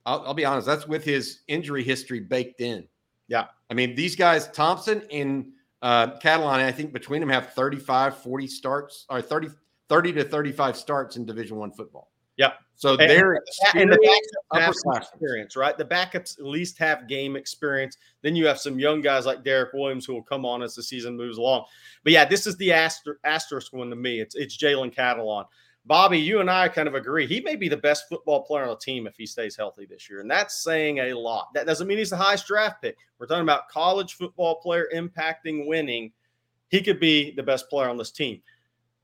I'll, 0.07 0.23
I'll 0.27 0.35
be 0.35 0.45
honest, 0.45 0.67
that's 0.67 0.87
with 0.87 1.05
his 1.05 1.41
injury 1.49 1.83
history 1.83 2.21
baked 2.21 2.61
in. 2.61 2.87
Yeah, 3.29 3.47
I 3.69 3.75
mean 3.75 3.95
these 3.95 4.17
guys, 4.17 4.49
Thompson 4.53 5.03
and 5.11 5.53
uh, 5.83 6.19
Catalon, 6.19 6.65
I 6.65 6.73
think 6.73 6.93
between 6.93 7.21
them 7.21 7.29
have 7.29 7.53
35, 7.53 8.17
40 8.17 8.47
starts 8.47 9.05
or 9.11 9.21
30, 9.21 9.49
30 9.89 10.13
to 10.15 10.25
35 10.25 10.77
starts 10.77 11.17
in 11.17 11.27
Division 11.27 11.57
One 11.59 11.73
football. 11.73 12.11
Yep. 12.37 12.55
So 12.79 12.91
and, 12.91 13.11
they're 13.11 13.41
and 13.75 13.91
the 13.91 14.21
backups 14.55 14.77
have 14.85 15.03
experience, 15.03 15.57
right? 15.57 15.79
The 15.79 15.85
backups 15.85 16.39
at 16.39 16.45
least 16.45 16.77
have 16.79 17.09
game 17.09 17.35
experience. 17.35 17.97
Then 18.21 18.37
you 18.37 18.47
have 18.47 18.59
some 18.59 18.79
young 18.79 19.01
guys 19.01 19.25
like 19.25 19.43
Derek 19.43 19.73
Williams 19.73 20.05
who 20.05 20.13
will 20.13 20.23
come 20.23 20.45
on 20.45 20.63
as 20.63 20.75
the 20.75 20.83
season 20.83 21.17
moves 21.17 21.39
along. 21.39 21.65
But 22.05 22.13
yeah, 22.13 22.27
this 22.27 22.47
is 22.47 22.57
the 22.59 22.73
aster- 22.73 23.19
asterisk 23.25 23.73
one 23.73 23.89
to 23.89 23.97
me. 23.97 24.21
It's 24.21 24.35
it's 24.35 24.59
Jalen 24.59 24.95
Catalon. 24.95 25.47
Bobby, 25.87 26.19
you 26.19 26.41
and 26.41 26.51
I 26.51 26.69
kind 26.69 26.89
of 26.89 26.97
agree. 26.97 27.29
He 27.29 27.41
may 27.41 27.55
be 27.55 27.69
the 27.69 27.77
best 27.77 28.09
football 28.09 28.43
player 28.43 28.65
on 28.65 28.71
the 28.71 28.77
team 28.77 29.07
if 29.07 29.17
he 29.17 29.25
stays 29.25 29.57
healthy 29.57 29.87
this 29.87 30.11
year. 30.11 30.21
And 30.21 30.29
that's 30.29 30.63
saying 30.65 30.99
a 30.99 31.15
lot. 31.15 31.55
That 31.55 31.65
doesn't 31.65 31.87
mean 31.87 31.99
he's 31.99 32.11
the 32.11 32.17
highest 32.17 32.49
draft 32.49 32.83
pick. 32.83 32.97
We're 33.19 33.27
talking 33.27 33.45
about 33.45 33.69
college 33.69 34.15
football 34.15 34.57
player 34.57 34.89
impacting 34.93 35.69
winning. 35.69 36.13
He 36.69 36.81
could 36.81 36.99
be 36.99 37.31
the 37.31 37.43
best 37.43 37.71
player 37.71 37.89
on 37.89 37.97
this 37.97 38.11
team. 38.11 38.43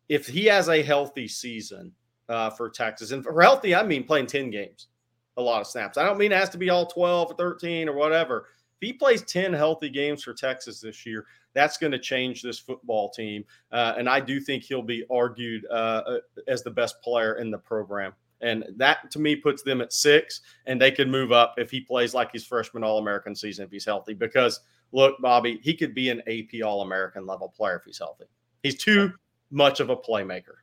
If 0.08 0.26
he 0.26 0.46
has 0.46 0.68
a 0.68 0.82
healthy 0.82 1.28
season 1.28 1.92
uh, 2.28 2.50
for 2.50 2.68
Texas, 2.68 3.12
and 3.12 3.22
for 3.22 3.40
healthy, 3.40 3.76
I 3.76 3.84
mean 3.84 4.02
playing 4.02 4.26
10 4.26 4.50
games, 4.50 4.88
a 5.36 5.42
lot 5.42 5.60
of 5.60 5.68
snaps. 5.68 5.96
I 5.96 6.04
don't 6.04 6.18
mean 6.18 6.32
it 6.32 6.38
has 6.38 6.50
to 6.50 6.58
be 6.58 6.70
all 6.70 6.86
12 6.86 7.30
or 7.30 7.34
13 7.34 7.88
or 7.88 7.94
whatever. 7.94 8.48
If 8.80 8.88
he 8.88 8.92
plays 8.92 9.22
10 9.22 9.52
healthy 9.52 9.88
games 9.88 10.24
for 10.24 10.34
Texas 10.34 10.80
this 10.80 11.06
year, 11.06 11.26
that's 11.54 11.78
going 11.78 11.92
to 11.92 11.98
change 11.98 12.42
this 12.42 12.58
football 12.58 13.10
team. 13.10 13.44
Uh, 13.70 13.94
and 13.96 14.08
I 14.08 14.20
do 14.20 14.40
think 14.40 14.62
he'll 14.62 14.82
be 14.82 15.04
argued 15.10 15.66
uh, 15.70 16.02
uh, 16.06 16.18
as 16.48 16.62
the 16.62 16.70
best 16.70 17.00
player 17.02 17.34
in 17.34 17.50
the 17.50 17.58
program. 17.58 18.12
And 18.40 18.64
that 18.76 19.10
to 19.12 19.20
me 19.20 19.36
puts 19.36 19.62
them 19.62 19.80
at 19.80 19.92
six, 19.92 20.40
and 20.66 20.80
they 20.80 20.90
could 20.90 21.08
move 21.08 21.30
up 21.30 21.54
if 21.58 21.70
he 21.70 21.80
plays 21.80 22.12
like 22.12 22.32
his 22.32 22.44
freshman 22.44 22.82
All 22.82 22.98
American 22.98 23.36
season 23.36 23.64
if 23.64 23.70
he's 23.70 23.84
healthy. 23.84 24.14
Because 24.14 24.60
look, 24.90 25.20
Bobby, 25.20 25.60
he 25.62 25.74
could 25.74 25.94
be 25.94 26.10
an 26.10 26.22
AP 26.26 26.64
All 26.64 26.82
American 26.82 27.24
level 27.24 27.48
player 27.48 27.76
if 27.76 27.84
he's 27.84 27.98
healthy. 27.98 28.24
He's 28.62 28.76
too 28.76 29.12
much 29.50 29.80
of 29.80 29.90
a 29.90 29.96
playmaker. 29.96 30.56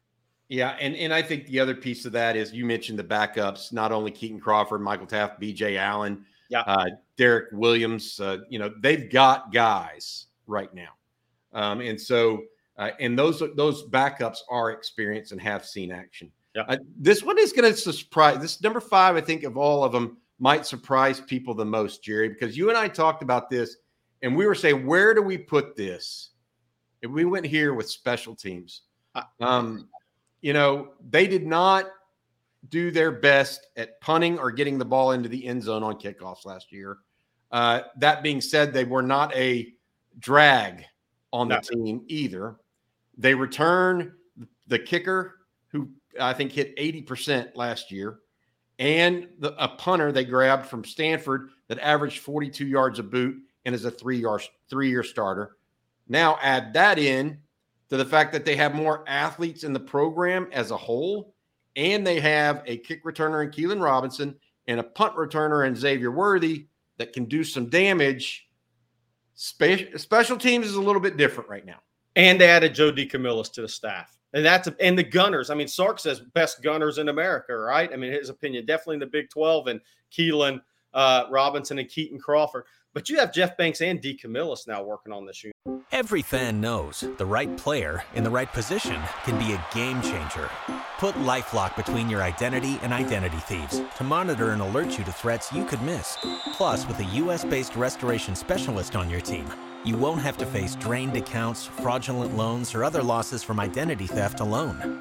Yeah, 0.50 0.76
and 0.80 0.96
and 0.96 1.14
I 1.14 1.22
think 1.22 1.46
the 1.46 1.60
other 1.60 1.76
piece 1.76 2.06
of 2.06 2.12
that 2.14 2.36
is 2.36 2.52
you 2.52 2.66
mentioned 2.66 2.98
the 2.98 3.04
backups, 3.04 3.72
not 3.72 3.92
only 3.92 4.12
Kitan 4.12 4.42
Crawford, 4.42 4.82
Michael 4.82 5.06
Taaffe, 5.06 5.40
B.J. 5.40 5.78
Allen, 5.78 6.26
yeah, 6.50 6.62
uh, 6.62 6.88
Derek 7.18 7.50
Williams. 7.54 8.20
Uh, 8.20 8.40
you 8.50 8.58
know, 8.58 8.74
they've 8.82 9.12
got 9.12 9.54
guys 9.54 10.26
right 10.50 10.74
now. 10.74 10.90
Um, 11.54 11.82
and 11.82 12.00
so, 12.00 12.42
uh, 12.78 12.92
and 13.00 13.18
those 13.18 13.42
those 13.56 13.88
backups 13.88 14.40
are 14.50 14.72
experienced 14.72 15.32
and 15.32 15.42
have 15.42 15.66
seen 15.66 15.92
action. 15.92 16.32
Yeah. 16.56 16.64
Uh, 16.68 16.78
this 16.98 17.24
one 17.24 17.38
is 17.38 17.54
going 17.54 17.72
to 17.72 17.78
surprise. 17.78 18.40
This 18.40 18.62
number 18.62 18.82
five, 18.82 19.16
I 19.16 19.22
think, 19.22 19.44
of 19.44 19.56
all 19.56 19.84
of 19.84 19.92
them, 19.92 20.18
might 20.40 20.66
surprise 20.66 21.22
people 21.22 21.54
the 21.54 21.66
most, 21.66 22.04
Gerry, 22.04 22.30
because 22.30 22.58
you 22.58 22.70
and 22.70 22.78
I 22.78 22.88
talked 22.88 23.22
about 23.22 23.50
this, 23.50 23.78
and 24.22 24.36
we 24.36 24.46
were 24.46 24.56
saying, 24.56 24.86
where 24.86 25.14
do 25.14 25.22
we 25.22 25.38
put 25.38 25.76
this? 25.76 26.32
And 27.04 27.14
we 27.14 27.26
went 27.26 27.46
here 27.46 27.74
with 27.74 27.90
special 27.90 28.36
teams. 28.36 28.84
Um, 29.40 29.90
you 30.42 30.54
know, 30.54 30.90
they 31.10 31.28
did 31.28 31.46
not 31.46 31.88
do 32.70 32.92
their 32.92 33.12
best 33.12 33.68
at 33.78 34.00
punting 34.02 34.40
or 34.40 34.52
getting 34.52 34.78
the 34.78 34.86
ball 34.86 35.12
into 35.12 35.30
the 35.30 35.46
end 35.46 35.64
zone 35.64 35.84
on 35.84 35.96
kickoffs 36.00 36.46
last 36.46 36.72
year. 36.72 36.98
Uh, 37.52 37.82
that 37.98 38.24
being 38.24 38.42
said, 38.42 38.74
they 38.74 38.86
were 38.86 39.02
not 39.02 39.36
a 39.36 39.74
drag 40.18 40.86
on 41.32 41.48
the 41.48 41.60
team 41.60 42.04
either. 42.08 42.56
They 43.18 43.36
return 43.36 44.14
the 44.68 44.80
kicker, 44.80 45.36
who 45.70 45.90
I 46.20 46.34
think 46.34 46.52
hit 46.52 46.76
80% 46.78 47.56
last 47.56 47.92
year, 47.92 48.20
and 48.80 49.28
the, 49.40 49.54
a 49.62 49.68
punter 49.68 50.12
they 50.12 50.26
grabbed 50.26 50.68
from 50.68 50.84
Stanford 50.84 51.50
that 51.68 51.80
averaged 51.80 52.20
42 52.20 52.66
yards 52.66 53.00
a 53.00 53.04
boot 53.04 53.38
and 53.66 53.76
is 53.76 53.86
a 53.86 53.92
three 53.92 54.18
yard 54.18 54.42
three 54.70 54.90
year 54.90 55.04
starter. 55.04 55.58
Now 56.08 56.40
add 56.42 56.74
that 56.74 56.98
in 56.98 57.40
to 57.90 57.98
the 57.98 58.06
fact 58.06 58.32
that 58.34 58.46
they 58.46 58.56
have 58.56 58.74
more 58.74 59.04
athletes 59.08 59.64
in 59.64 59.74
the 59.74 59.80
program 59.80 60.48
as 60.52 60.72
a 60.72 60.78
whole, 60.78 61.34
and 61.76 62.06
they 62.06 62.20
have 62.20 62.64
a 62.66 62.78
kick 62.78 63.04
returner 63.04 63.44
in 63.44 63.52
Keilan 63.52 63.82
Robinson 63.82 64.36
and 64.68 64.80
a 64.80 64.84
punt 64.84 65.16
returner 65.16 65.68
in 65.68 65.76
Xavier 65.76 66.12
Worthy 66.12 66.68
that 66.98 67.14
can 67.14 67.26
do 67.26 67.44
some 67.44 67.70
damage 67.70 68.49
Special, 69.42 69.98
special 69.98 70.38
teams 70.38 70.68
is 70.68 70.76
a 70.76 70.82
little 70.82 71.02
bit 71.02 71.16
different 71.16 71.50
right 71.50 71.66
now. 71.66 71.80
And 72.18 72.42
they 72.42 72.50
added 72.50 72.76
Joe 72.76 72.92
DeCamillis 72.92 73.50
to 73.54 73.62
the 73.62 73.70
staff. 73.70 74.20
And 74.34 74.44
that's 74.44 74.68
a, 74.68 74.76
and 74.82 75.00
the 75.00 75.04
gunners. 75.04 75.50
I 75.50 75.56
mean, 75.56 75.70
Sark 75.70 76.00
says 76.00 76.20
best 76.20 76.62
gunners 76.62 76.98
in 76.98 77.08
America, 77.08 77.56
right? 77.56 77.90
I 77.94 77.96
mean, 77.96 78.12
his 78.12 78.28
opinion 78.28 78.66
definitely 78.66 78.96
in 78.96 79.00
the 79.00 79.06
Big 79.06 79.30
12 79.30 79.68
and 79.68 79.82
Keilan 80.12 80.60
uh, 80.94 81.24
Robinson 81.30 81.80
and 81.80 81.88
Kitan 81.88 82.20
Crawford. 82.20 82.66
But 82.94 83.08
you 83.08 83.20
have 83.20 83.32
Jeff 83.32 83.56
Banks 83.56 83.82
and 83.82 84.02
DeCamillis 84.02 84.68
now 84.68 84.84
working 84.84 85.14
on 85.14 85.26
this. 85.26 85.44
Every 85.92 86.24
fan 86.24 86.60
knows 86.60 87.04
the 87.18 87.26
right 87.26 87.56
player 87.56 88.04
in 88.16 88.24
the 88.24 88.30
right 88.32 88.52
position 88.52 89.00
can 89.26 89.38
be 89.38 89.54
a 89.54 89.66
game 89.76 90.02
changer. 90.02 90.50
Put 90.98 91.16
LifeLock 91.16 91.76
between 91.76 92.10
your 92.10 92.24
identity 92.24 92.80
and 92.82 92.92
identity 92.92 93.38
thieves 93.38 93.82
to 93.98 94.04
monitor 94.04 94.52
and 94.52 94.62
alert 94.62 94.98
you 94.98 95.04
to 95.04 95.12
threats 95.12 95.54
you 95.54 95.66
could 95.66 95.82
miss. 95.84 96.18
Plus, 96.54 96.88
with 96.88 97.00
a 97.00 97.06
U.S.-based 97.06 97.78
restoration 97.78 98.36
specialist 98.36 98.96
on 98.96 99.10
your 99.10 99.22
team, 99.22 99.46
you 99.86 99.96
won't 99.96 100.22
have 100.22 100.38
to 100.38 100.46
face 100.46 100.76
drained 100.76 101.16
accounts, 101.16 101.68
fraudulent 101.68 102.36
loans, 102.36 102.74
or 102.74 102.84
other 102.84 103.04
losses 103.04 103.44
from 103.44 103.60
identity 103.60 104.08
theft 104.08 104.40
alone. 104.40 105.00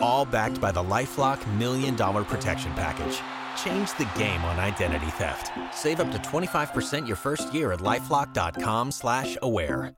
All 0.00 0.24
backed 0.24 0.60
by 0.60 0.72
the 0.72 0.82
LifeLock 0.82 1.44
Million 1.58 1.96
Dollar 1.96 2.22
Protection 2.22 2.72
Package. 2.74 3.20
Change 3.56 3.96
the 3.96 4.08
game 4.16 4.44
on 4.44 4.58
identity 4.58 5.06
theft. 5.12 5.52
Save 5.72 6.00
up 6.00 6.10
to 6.12 6.18
25% 6.18 7.06
your 7.06 7.16
first 7.16 7.54
year 7.54 7.72
at 7.72 7.80
lifelock.com 7.80 8.90
slash 8.90 9.36
aware. 9.42 9.94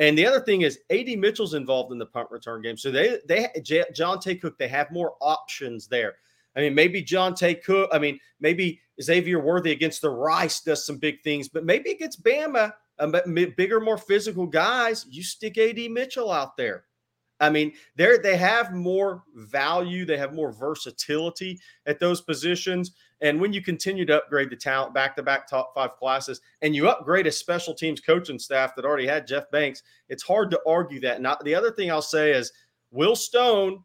And 0.00 0.18
the 0.18 0.26
other 0.26 0.40
thing 0.40 0.62
is 0.62 0.80
AD 0.90 1.06
Mitchell's 1.18 1.54
involved 1.54 1.92
in 1.92 1.98
the 1.98 2.06
punt 2.06 2.28
return 2.30 2.62
game. 2.62 2.76
So 2.76 2.90
they 2.90 3.18
they 3.28 3.48
Johntay 3.60 4.40
Cook, 4.40 4.58
they 4.58 4.66
have 4.66 4.90
more 4.90 5.14
options 5.20 5.86
there. 5.86 6.14
I 6.56 6.60
mean, 6.60 6.74
maybe 6.74 7.02
Johntay 7.02 7.62
Cook, 7.62 7.90
I 7.92 7.98
mean, 7.98 8.18
maybe 8.40 8.80
Xavier 9.00 9.40
Worthy 9.40 9.72
against 9.72 10.02
the 10.02 10.10
Rice 10.10 10.60
does 10.60 10.86
some 10.86 10.98
big 10.98 11.22
things, 11.22 11.48
but 11.48 11.64
maybe 11.64 11.90
against 11.90 12.22
Bama, 12.22 12.72
bigger, 13.56 13.80
more 13.80 13.98
physical 13.98 14.46
guys, 14.46 15.06
you 15.10 15.22
stick 15.22 15.58
AD 15.58 15.90
Mitchell 15.90 16.30
out 16.30 16.56
there. 16.56 16.84
I 17.40 17.50
mean, 17.50 17.72
they 17.96 18.16
they 18.18 18.36
have 18.36 18.72
more 18.72 19.24
value, 19.34 20.04
they 20.04 20.16
have 20.16 20.34
more 20.34 20.52
versatility 20.52 21.58
at 21.86 21.98
those 21.98 22.20
positions. 22.20 22.92
And 23.20 23.40
when 23.40 23.52
you 23.52 23.62
continue 23.62 24.04
to 24.06 24.18
upgrade 24.18 24.50
the 24.50 24.56
talent 24.56 24.94
back 24.94 25.16
to 25.16 25.22
back 25.22 25.48
top 25.48 25.72
five 25.74 25.96
classes, 25.96 26.40
and 26.62 26.74
you 26.74 26.88
upgrade 26.88 27.26
a 27.26 27.32
special 27.32 27.74
teams 27.74 28.00
coaching 28.00 28.38
staff 28.38 28.76
that 28.76 28.84
already 28.84 29.06
had 29.06 29.26
Jeff 29.26 29.50
Banks, 29.50 29.82
it's 30.08 30.22
hard 30.22 30.50
to 30.50 30.60
argue 30.66 31.00
that. 31.00 31.20
Not 31.20 31.42
the 31.44 31.54
other 31.54 31.70
thing 31.70 31.90
I'll 31.90 32.02
say 32.02 32.32
is 32.32 32.52
Will 32.90 33.16
Stone, 33.16 33.82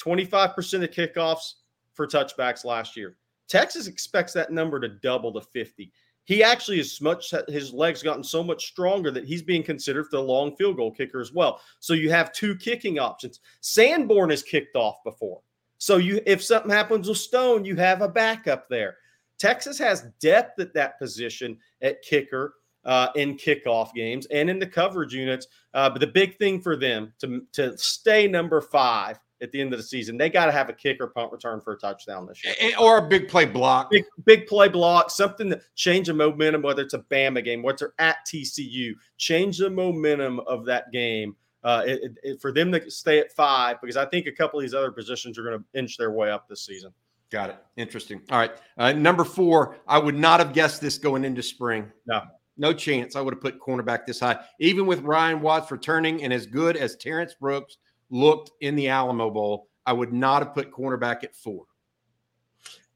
25% 0.00 0.84
of 0.84 0.90
kickoffs 0.90 1.54
for 1.94 2.06
touchbacks 2.06 2.64
last 2.64 2.96
year. 2.96 3.16
Texas 3.48 3.86
expects 3.86 4.32
that 4.32 4.50
number 4.50 4.80
to 4.80 4.88
double 4.88 5.32
to 5.32 5.40
50 5.40 5.92
he 6.26 6.42
actually 6.42 6.78
is 6.78 7.00
much 7.00 7.32
his 7.48 7.72
legs 7.72 8.02
gotten 8.02 8.22
so 8.22 8.44
much 8.44 8.66
stronger 8.66 9.10
that 9.10 9.24
he's 9.24 9.42
being 9.42 9.62
considered 9.62 10.04
for 10.04 10.16
the 10.16 10.22
long 10.22 10.54
field 10.56 10.76
goal 10.76 10.90
kicker 10.90 11.20
as 11.20 11.32
well. 11.32 11.60
So 11.80 11.94
you 11.94 12.10
have 12.10 12.32
two 12.32 12.56
kicking 12.56 12.98
options. 12.98 13.40
Sanborn 13.60 14.30
has 14.30 14.42
kicked 14.42 14.76
off 14.76 14.96
before. 15.04 15.40
So 15.78 15.96
you 15.96 16.20
if 16.26 16.42
something 16.42 16.70
happens 16.70 17.08
with 17.08 17.18
Stone, 17.18 17.64
you 17.64 17.76
have 17.76 18.02
a 18.02 18.08
backup 18.08 18.68
there. 18.68 18.96
Texas 19.38 19.78
has 19.78 20.08
depth 20.20 20.60
at 20.60 20.74
that 20.74 20.98
position 20.98 21.58
at 21.82 22.02
kicker 22.02 22.54
uh, 22.84 23.08
in 23.16 23.36
kickoff 23.36 23.92
games 23.94 24.26
and 24.26 24.48
in 24.48 24.58
the 24.58 24.66
coverage 24.66 25.12
units. 25.12 25.46
Uh, 25.74 25.90
but 25.90 26.00
the 26.00 26.06
big 26.06 26.36
thing 26.38 26.60
for 26.60 26.76
them 26.76 27.12
to, 27.18 27.42
to 27.52 27.76
stay 27.76 28.26
number 28.26 28.60
five 28.60 29.18
at 29.42 29.52
the 29.52 29.60
end 29.60 29.72
of 29.72 29.78
the 29.78 29.82
season. 29.82 30.16
They 30.16 30.30
got 30.30 30.46
to 30.46 30.52
have 30.52 30.68
a 30.68 30.72
kick 30.72 30.98
or 31.00 31.08
punt 31.08 31.32
return 31.32 31.60
for 31.60 31.74
a 31.74 31.78
touchdown 31.78 32.26
this 32.26 32.42
year, 32.44 32.54
or 32.78 32.98
a 32.98 33.08
big 33.08 33.28
play 33.28 33.44
block, 33.44 33.90
big 33.90 34.04
big 34.24 34.46
play 34.46 34.68
block, 34.68 35.10
something 35.10 35.50
to 35.50 35.60
change 35.74 36.06
the 36.06 36.14
momentum. 36.14 36.62
Whether 36.62 36.82
it's 36.82 36.94
a 36.94 37.00
Bama 37.00 37.44
game, 37.44 37.62
whether 37.62 37.86
it's 37.86 37.94
at 37.98 38.16
TCU, 38.26 38.92
change 39.18 39.58
the 39.58 39.70
momentum 39.70 40.40
of 40.40 40.64
that 40.66 40.90
game. 40.92 41.36
Uh, 41.64 41.82
it, 41.84 42.12
it, 42.22 42.40
for 42.40 42.52
them 42.52 42.70
to 42.70 42.88
stay 42.88 43.18
at 43.18 43.32
five, 43.32 43.80
because 43.80 43.96
I 43.96 44.04
think 44.04 44.28
a 44.28 44.32
couple 44.32 44.60
of 44.60 44.62
these 44.62 44.74
other 44.74 44.92
positions 44.92 45.36
are 45.36 45.42
going 45.42 45.58
to 45.58 45.64
inch 45.76 45.96
their 45.96 46.12
way 46.12 46.30
up 46.30 46.48
this 46.48 46.64
season. 46.64 46.92
Got 47.30 47.50
it. 47.50 47.56
Interesting. 47.76 48.22
All 48.30 48.38
right. 48.38 48.52
Uh, 48.78 48.92
number 48.92 49.24
four, 49.24 49.76
I 49.88 49.98
would 49.98 50.14
not 50.14 50.38
have 50.38 50.52
guessed 50.52 50.80
this 50.80 50.96
going 50.96 51.24
into 51.24 51.42
spring. 51.42 51.90
No. 52.06 52.22
No 52.56 52.72
chance. 52.72 53.16
I 53.16 53.20
would 53.20 53.34
have 53.34 53.40
put 53.40 53.60
cornerback 53.60 54.06
this 54.06 54.20
high. 54.20 54.38
Even 54.60 54.86
with 54.86 55.00
Ryan 55.00 55.40
Watts 55.40 55.70
returning 55.70 56.22
and 56.22 56.32
as 56.32 56.46
good 56.46 56.76
as 56.76 56.96
Terrence 56.96 57.34
Brooks 57.34 57.78
looked 58.10 58.50
in 58.60 58.76
the 58.76 58.88
Alamo 58.88 59.30
Bowl, 59.30 59.68
I 59.84 59.92
would 59.92 60.12
not 60.12 60.42
have 60.42 60.54
put 60.54 60.70
cornerback 60.70 61.24
at 61.24 61.34
four. 61.34 61.64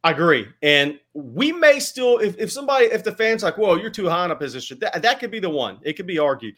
I 0.03 0.13
agree. 0.13 0.49
And 0.63 0.99
we 1.13 1.53
may 1.53 1.79
still, 1.79 2.19
if, 2.19 2.39
if 2.39 2.51
somebody, 2.51 2.87
if 2.87 3.05
the 3.05 3.13
fans 3.13 3.43
like, 3.43 3.59
whoa, 3.59 3.75
you're 3.75 3.91
too 3.91 4.09
high 4.09 4.25
in 4.25 4.31
a 4.31 4.37
position, 4.37 4.79
that, 4.81 5.03
that 5.03 5.21
could 5.21 5.31
be 5.31 5.41
the 5.41 5.51
one. 5.51 5.79
It 5.83 5.95
could 5.95 6.07
be 6.07 6.19
argued. 6.19 6.55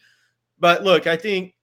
But 0.59 0.83
look, 0.83 1.07
I 1.07 1.17
think 1.17 1.53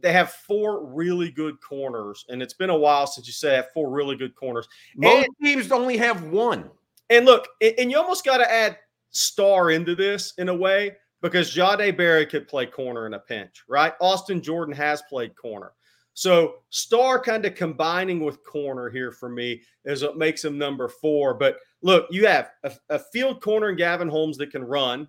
they 0.00 0.12
have 0.12 0.30
four 0.30 0.86
really 0.86 1.30
good 1.30 1.56
corners. 1.60 2.24
And 2.28 2.40
it's 2.40 2.54
been 2.54 2.70
a 2.70 2.76
while 2.76 3.06
since 3.06 3.26
you 3.26 3.32
said 3.32 3.56
have 3.56 3.72
four 3.72 3.90
really 3.90 4.16
good 4.16 4.34
corners. 4.34 4.68
Most 4.96 5.26
and, 5.26 5.34
teams 5.42 5.70
only 5.70 5.98
have 5.98 6.22
one. 6.24 6.70
And 7.10 7.26
look, 7.26 7.48
and 7.60 7.90
you 7.90 7.98
almost 7.98 8.24
got 8.24 8.38
to 8.38 8.50
add 8.50 8.78
star 9.10 9.70
into 9.70 9.94
this 9.94 10.32
in 10.38 10.48
a 10.48 10.54
way 10.54 10.96
because 11.20 11.54
Jahdae 11.54 11.96
Barron 11.96 12.28
could 12.28 12.48
play 12.48 12.66
corner 12.66 13.06
in 13.06 13.14
a 13.14 13.18
pinch, 13.18 13.64
right? 13.68 13.92
Austin 14.00 14.40
Jordan 14.40 14.74
has 14.74 15.02
played 15.02 15.36
corner. 15.36 15.72
So 16.18 16.56
Star 16.70 17.20
kind 17.20 17.46
of 17.46 17.54
combining 17.54 18.18
with 18.18 18.42
corner 18.42 18.90
here 18.90 19.12
for 19.12 19.28
me 19.28 19.62
is 19.84 20.02
what 20.02 20.18
makes 20.18 20.44
him 20.44 20.58
number 20.58 20.88
four. 20.88 21.32
But 21.32 21.58
look, 21.80 22.08
you 22.10 22.26
have 22.26 22.50
a, 22.64 22.72
a 22.88 22.98
field 22.98 23.40
corner 23.40 23.68
in 23.68 23.76
Gavin 23.76 24.08
Holmes 24.08 24.36
that 24.38 24.50
can 24.50 24.64
run 24.64 25.06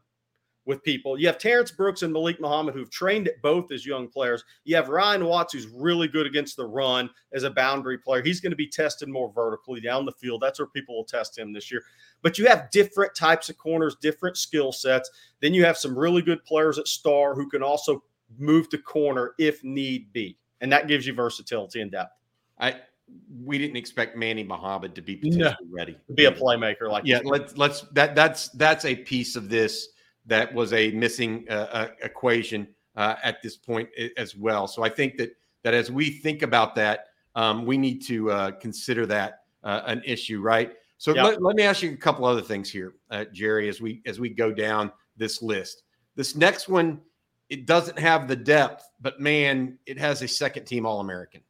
with 0.65 0.83
people. 0.83 1.19
You 1.19 1.25
have 1.25 1.39
Terrence 1.39 1.71
Brooks 1.71 2.03
and 2.03 2.13
Malik 2.13 2.39
Muhammad 2.39 2.75
who've 2.75 2.91
trained 2.91 3.27
at 3.27 3.41
both 3.41 3.71
as 3.71 3.87
young 3.87 4.07
players. 4.07 4.43
You 4.65 4.75
have 4.75 4.89
Ryan 4.89 5.25
Watts 5.25 5.51
who's 5.51 5.65
really 5.65 6.07
good 6.07 6.27
against 6.27 6.57
the 6.57 6.67
run 6.67 7.09
as 7.33 7.41
a 7.41 7.49
boundary 7.49 7.97
player. 7.97 8.21
He's 8.21 8.39
going 8.39 8.51
to 8.51 8.55
be 8.55 8.69
tested 8.69 9.09
more 9.09 9.33
vertically 9.33 9.81
down 9.81 10.05
the 10.05 10.11
field. 10.11 10.41
That's 10.41 10.59
where 10.59 10.67
people 10.67 10.95
will 10.95 11.05
test 11.05 11.39
him 11.39 11.51
this 11.51 11.71
year. 11.71 11.81
But 12.21 12.37
you 12.37 12.45
have 12.45 12.69
different 12.69 13.15
types 13.15 13.49
of 13.49 13.57
corners, 13.57 13.97
different 13.99 14.37
skill 14.37 14.71
sets. 14.71 15.09
Then 15.41 15.55
you 15.55 15.65
have 15.65 15.75
some 15.75 15.97
really 15.97 16.21
good 16.21 16.45
players 16.45 16.77
at 16.77 16.87
star 16.87 17.33
who 17.33 17.49
can 17.49 17.63
also 17.63 18.03
move 18.37 18.69
to 18.69 18.77
corner 18.77 19.33
if 19.39 19.63
need 19.63 20.13
be 20.13 20.37
and 20.61 20.71
that 20.71 20.87
gives 20.87 21.05
you 21.05 21.13
versatility 21.13 21.81
and 21.81 21.91
depth. 21.91 22.13
I 22.59 22.75
we 23.43 23.57
didn't 23.57 23.77
expect 23.77 24.15
Manny 24.15 24.43
Muhammad 24.43 24.93
to 24.95 25.01
be 25.01 25.15
potentially 25.15 25.43
no, 25.43 25.75
ready 25.75 25.97
to 26.07 26.13
be 26.13 26.25
a 26.25 26.31
playmaker 26.31 26.89
like 26.89 27.05
yeah. 27.05 27.19
Let's 27.23 27.57
let's 27.57 27.81
that 27.93 28.15
that's 28.15 28.49
that's 28.49 28.85
a 28.85 28.95
piece 28.95 29.35
of 29.35 29.49
this 29.49 29.89
that 30.25 30.53
was 30.53 30.73
a 30.73 30.91
missing 30.91 31.45
uh, 31.49 31.67
uh, 31.71 31.87
equation 32.03 32.67
uh, 32.95 33.15
at 33.23 33.41
this 33.41 33.57
point 33.57 33.89
as 34.17 34.35
well. 34.35 34.67
So 34.67 34.83
I 34.83 34.89
think 34.89 35.17
that 35.17 35.31
that 35.63 35.73
as 35.73 35.91
we 35.91 36.09
think 36.09 36.41
about 36.41 36.75
that, 36.75 37.07
um, 37.35 37.65
we 37.65 37.77
need 37.77 38.05
to 38.07 38.31
uh, 38.31 38.51
consider 38.51 39.05
that 39.07 39.43
uh, 39.63 39.81
an 39.85 40.01
issue, 40.05 40.41
right? 40.41 40.73
So 40.97 41.15
yep. 41.15 41.23
let, 41.23 41.41
let, 41.41 41.55
me 41.55 41.63
ask 41.63 41.81
you 41.81 41.91
a 41.91 41.97
couple 41.97 42.25
other 42.25 42.41
things 42.41 42.69
here, 42.69 42.95
uh, 43.09 43.25
Gerry, 43.31 43.69
as 43.69 43.81
we 43.81 44.01
as 44.05 44.19
we 44.19 44.29
go 44.29 44.51
down 44.51 44.91
this 45.17 45.41
list. 45.41 45.83
This 46.15 46.35
next 46.35 46.67
one 46.67 46.99
it 47.49 47.65
doesn't 47.65 47.97
have 47.97 48.27
the 48.27 48.35
depth, 48.35 48.89
but 49.01 49.19
man, 49.19 49.77
it 49.85 49.97
has 49.97 50.21
a 50.21 50.27
second 50.27 50.65
team 50.65 50.85
All 50.85 50.99
American, 50.99 51.41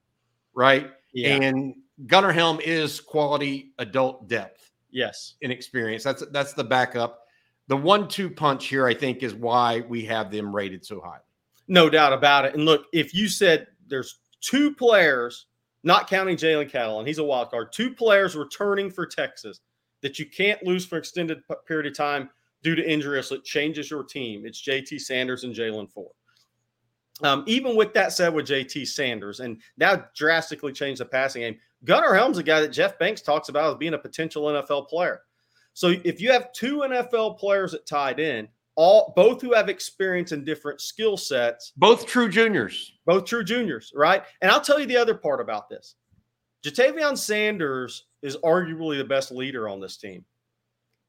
right? 0.54 0.92
Yeah. 1.14 1.36
And 1.36 1.76
Gunnar 2.08 2.32
Helm 2.32 2.60
is 2.62 3.02
quality 3.02 3.74
adult 3.80 4.28
depth. 4.28 4.72
Yes. 4.92 5.36
In 5.42 5.52
experience. 5.52 6.04
That's 6.04 6.24
that's 6.32 6.54
the 6.54 6.64
backup. 6.64 7.26
The 7.68 7.78
one-two 7.78 8.32
punch 8.32 8.66
here, 8.66 8.88
I 8.88 8.96
think, 8.96 9.22
is 9.22 9.36
why 9.36 9.82
we 9.82 10.04
have 10.06 10.32
them 10.32 10.56
rated 10.56 10.84
so 10.84 11.00
high. 11.00 11.20
No 11.68 11.88
doubt 11.88 12.14
about 12.14 12.46
it. 12.46 12.56
And 12.56 12.66
look, 12.66 12.88
if 12.94 13.14
you 13.14 13.28
said 13.28 13.68
there's 13.88 14.22
two 14.42 14.74
players, 14.74 15.46
not 15.84 16.10
counting 16.10 16.36
Jalen 16.36 16.72
Catalon, 16.72 17.06
he's 17.06 17.20
a 17.20 17.24
wild 17.24 17.52
card, 17.52 17.72
two 17.72 17.94
players 17.94 18.36
returning 18.36 18.90
for 18.90 19.06
Texas 19.06 19.60
that 20.02 20.18
you 20.18 20.26
can't 20.26 20.64
lose 20.64 20.86
for 20.86 20.98
extended 20.98 21.44
period 21.68 21.86
of 21.86 21.96
time 21.96 22.30
due 22.64 22.76
to 22.76 22.90
injury, 22.90 23.22
so 23.24 23.36
it 23.36 23.44
changes 23.44 23.90
your 23.90 24.04
team. 24.04 24.46
It's 24.46 24.62
JT 24.62 25.00
Sanders 25.00 25.44
and 25.44 25.56
Jaylan 25.56 25.92
Ford. 25.92 26.12
Um, 27.22 27.44
even 27.48 27.76
with 27.76 27.94
that 27.94 28.14
said, 28.14 28.34
with 28.34 28.48
JT 28.48 28.88
Sanders, 28.88 29.40
and 29.40 29.62
now 29.78 30.06
drastically 30.16 30.72
changed 30.72 31.02
the 31.02 31.06
passing 31.06 31.42
game. 31.42 31.58
Gunnar 31.84 32.14
Helm's 32.14 32.38
a 32.38 32.44
guy 32.44 32.62
that 32.62 32.70
Jeff 32.70 32.98
Banks 33.00 33.22
talks 33.22 33.50
about 33.50 33.72
as 33.72 33.78
being 33.78 33.94
a 33.94 33.98
potential 33.98 34.44
NFL 34.44 34.88
player. 34.88 35.22
So 35.74 35.94
if 36.04 36.20
you 36.20 36.32
have 36.32 36.52
two 36.52 36.80
NFL 36.80 37.38
players 37.38 37.74
at 37.74 37.86
tight 37.86 38.20
end, 38.20 38.50
all 38.76 39.14
both 39.16 39.42
who 39.42 39.54
have 39.54 39.70
experience 39.70 40.32
in 40.32 40.44
different 40.46 40.82
skill 40.82 41.18
sets, 41.18 41.74
both 41.76 42.06
true 42.06 42.30
juniors, 42.30 42.94
both 43.06 43.26
true 43.26 43.44
juniors, 43.44 43.92
right? 43.96 44.24
And 44.42 44.52
I'll 44.52 44.62
tell 44.62 44.80
you 44.80 44.86
the 44.86 44.98
other 44.98 45.16
part 45.16 45.42
about 45.42 45.70
this: 45.70 45.96
Ja'Tavion 46.66 47.18
Sanders 47.18 48.06
is 48.22 48.38
arguably 48.38 48.98
the 48.98 49.04
best 49.04 49.32
leader 49.32 49.68
on 49.68 49.80
this 49.80 49.98
team. 49.98 50.24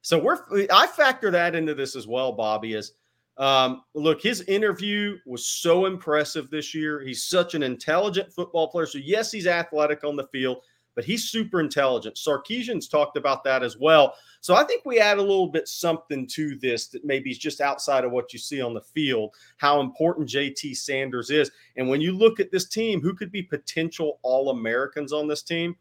So 0.02 0.18
we're 0.18 0.66
I 0.72 0.86
factor 0.86 1.30
that 1.30 1.54
into 1.54 1.74
this 1.74 1.94
as 1.96 2.06
well, 2.06 2.32
Bobby. 2.32 2.74
Is 2.74 2.92
um, 3.36 3.82
look, 3.94 4.20
his 4.20 4.42
interview 4.42 5.18
was 5.26 5.46
so 5.46 5.86
impressive 5.86 6.50
this 6.50 6.74
year. 6.74 7.00
He's 7.00 7.24
such 7.24 7.54
an 7.54 7.62
intelligent 7.62 8.32
football 8.32 8.68
player. 8.68 8.86
So 8.86 8.98
yes, 8.98 9.32
he's 9.32 9.46
athletic 9.46 10.04
on 10.04 10.16
the 10.16 10.26
field, 10.26 10.58
but 10.94 11.04
he's 11.04 11.30
super 11.30 11.60
intelligent. 11.60 12.16
Sarkisian's 12.16 12.88
talked 12.88 13.16
about 13.16 13.44
that 13.44 13.62
as 13.62 13.78
well. 13.78 14.14
So 14.42 14.54
I 14.54 14.64
think 14.64 14.84
we 14.84 14.98
add 14.98 15.18
a 15.18 15.22
little 15.22 15.48
bit 15.48 15.68
something 15.68 16.26
to 16.28 16.56
this 16.58 16.88
that 16.88 17.04
maybe 17.04 17.30
is 17.30 17.38
just 17.38 17.60
outside 17.60 18.04
of 18.04 18.10
what 18.10 18.32
you 18.32 18.38
see 18.38 18.60
on 18.60 18.74
the 18.74 18.80
field, 18.80 19.34
how 19.58 19.80
important 19.80 20.28
JT 20.28 20.76
Sanders 20.76 21.30
is. 21.30 21.50
And 21.76 21.88
when 21.88 22.00
you 22.00 22.12
look 22.12 22.40
at 22.40 22.50
this 22.50 22.68
team, 22.68 23.00
who 23.00 23.14
could 23.14 23.32
be 23.32 23.42
potential 23.42 24.18
All 24.22 24.50
Americans 24.50 25.12
on 25.12 25.28
this 25.28 25.42
team? 25.42 25.76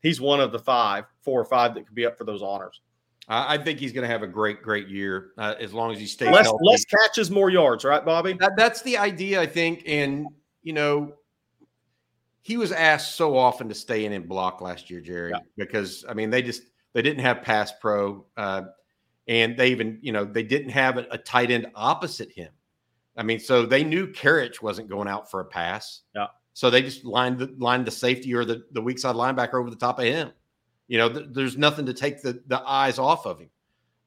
He's 0.00 0.20
one 0.20 0.40
of 0.40 0.52
the 0.52 0.58
five, 0.58 1.04
four 1.22 1.40
or 1.40 1.44
five 1.44 1.74
that 1.74 1.86
could 1.86 1.94
be 1.94 2.06
up 2.06 2.16
for 2.16 2.24
those 2.24 2.42
honors. 2.42 2.80
I 3.30 3.58
think 3.58 3.78
he's 3.78 3.92
going 3.92 4.06
to 4.06 4.08
have 4.08 4.22
a 4.22 4.26
great, 4.26 4.62
great 4.62 4.88
year 4.88 5.32
uh, 5.36 5.54
as 5.60 5.74
long 5.74 5.92
as 5.92 6.00
he 6.00 6.06
stays 6.06 6.30
less, 6.30 6.46
healthy. 6.46 6.64
Less 6.64 6.84
catches, 6.86 7.30
more 7.30 7.50
yards, 7.50 7.84
right, 7.84 8.02
Bobby? 8.02 8.32
That, 8.40 8.52
that's 8.56 8.80
the 8.82 8.96
idea, 8.96 9.38
I 9.38 9.46
think. 9.46 9.82
And 9.86 10.26
you 10.62 10.72
know, 10.72 11.12
he 12.40 12.56
was 12.56 12.72
asked 12.72 13.16
so 13.16 13.36
often 13.36 13.68
to 13.68 13.74
stay 13.74 14.06
in 14.06 14.12
and 14.12 14.26
block 14.26 14.62
last 14.62 14.88
year, 14.88 15.02
Gerry, 15.02 15.30
yeah. 15.32 15.40
because 15.58 16.04
I 16.08 16.14
mean 16.14 16.30
they 16.30 16.40
just 16.40 16.62
they 16.94 17.02
didn't 17.02 17.22
have 17.22 17.42
pass 17.42 17.72
pro, 17.78 18.24
uh, 18.38 18.62
and 19.26 19.56
they 19.56 19.68
even 19.68 19.98
you 20.00 20.12
know 20.12 20.24
they 20.24 20.42
didn't 20.42 20.70
have 20.70 20.96
a, 20.96 21.06
a, 21.10 21.18
tight 21.18 21.50
end 21.50 21.66
opposite 21.74 22.32
him. 22.32 22.50
I 23.16 23.22
mean, 23.22 23.38
so 23.38 23.66
they 23.66 23.84
knew 23.84 24.06
Karic 24.06 24.62
wasn't 24.62 24.88
going 24.88 25.08
out 25.08 25.30
for 25.30 25.40
a 25.40 25.44
pass. 25.44 26.02
Yeah. 26.14 26.28
So 26.54 26.70
they 26.70 26.80
just 26.80 27.04
lined 27.04 27.38
the 27.38 27.54
lined 27.58 27.86
the 27.86 27.90
safety 27.90 28.34
or 28.34 28.46
the 28.46 28.64
the 28.72 28.80
weak 28.80 28.98
side 28.98 29.14
linebacker 29.14 29.54
over 29.54 29.68
the 29.68 29.76
top 29.76 29.98
of 29.98 30.06
him. 30.06 30.32
You 30.88 30.98
know, 30.98 31.08
th- 31.08 31.26
there's 31.30 31.56
nothing 31.56 31.86
to 31.86 31.94
take 31.94 32.22
the, 32.22 32.42
the 32.46 32.60
eyes 32.66 32.98
off 32.98 33.26
of 33.26 33.38
him. 33.38 33.50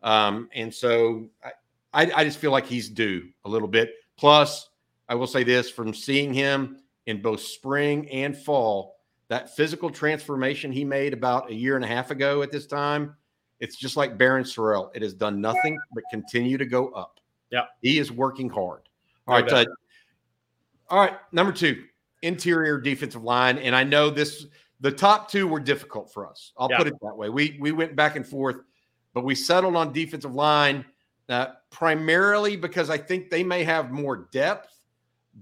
Um, 0.04 0.50
and 0.54 0.74
so 0.74 1.30
I, 1.44 1.52
I, 1.94 2.12
I 2.17 2.24
just 2.24 2.39
feel 2.39 2.52
like 2.52 2.65
he's 2.65 2.89
due 2.89 3.30
a 3.46 3.50
little 3.50 3.67
bit. 3.67 3.94
Plus, 4.17 4.70
I 5.08 5.15
will 5.15 5.28
say 5.28 5.44
this 5.44 5.70
from 5.70 5.94
seeing 5.94 6.34
him 6.34 6.80
in 7.06 7.22
both 7.22 7.41
spring 7.41 8.10
and 8.10 8.36
fall, 8.36 8.98
that 9.28 9.56
physical 9.56 9.89
transformation 9.89 10.72
he 10.72 10.84
made 10.84 11.13
about 11.13 11.50
a 11.50 11.54
year 11.54 11.76
and 11.76 11.86
a 11.86 11.88
half 11.88 12.12
ago 12.12 12.41
at 12.41 12.52
this 12.52 12.65
time, 12.65 13.15
it's 13.60 13.76
just 13.78 13.96
like 13.96 14.17
Barryn 14.17 14.41
Sorrell. 14.41 14.89
It 14.96 15.02
has 15.02 15.13
done 15.13 15.39
nothing 15.39 15.78
but 15.94 16.04
continue 16.12 16.58
to 16.58 16.65
go 16.65 16.89
up. 16.89 17.20
Yeah. 17.52 17.65
He 17.82 18.00
is 18.00 18.12
working 18.12 18.50
hard. 18.50 18.82
All 19.28 19.36
right. 19.36 19.52
Uh, 19.52 19.65
all 20.89 21.00
right. 21.00 21.15
Number 21.32 21.52
two, 21.54 21.84
interior 22.22 22.80
defensive 22.80 23.24
line. 23.24 23.58
And 23.58 23.76
I 23.76 23.84
know 23.84 24.10
this 24.10 24.48
the 24.82 24.91
top 24.91 25.30
two 25.30 25.48
were 25.48 25.60
difficult 25.60 26.12
for 26.12 26.28
us. 26.28 26.52
I'll 26.58 26.70
yeah. 26.70 26.78
put 26.78 26.88
it 26.88 26.96
that 27.02 27.15
way. 27.15 27.30
We 27.30 27.58
we 27.60 27.72
went 27.72 27.96
back 27.96 28.15
and 28.15 28.28
forth, 28.28 28.58
but 29.13 29.24
we 29.24 29.36
settled 29.36 29.76
on 29.76 29.94
defensive 29.94 30.34
line 30.34 30.84
uh, 31.30 31.48
primarily 31.70 32.58
because 32.58 32.89
I 32.89 32.98
think 32.98 33.30
they 33.30 33.44
may 33.44 33.63
have 33.63 33.91
more 33.91 34.28
depth, 34.32 34.80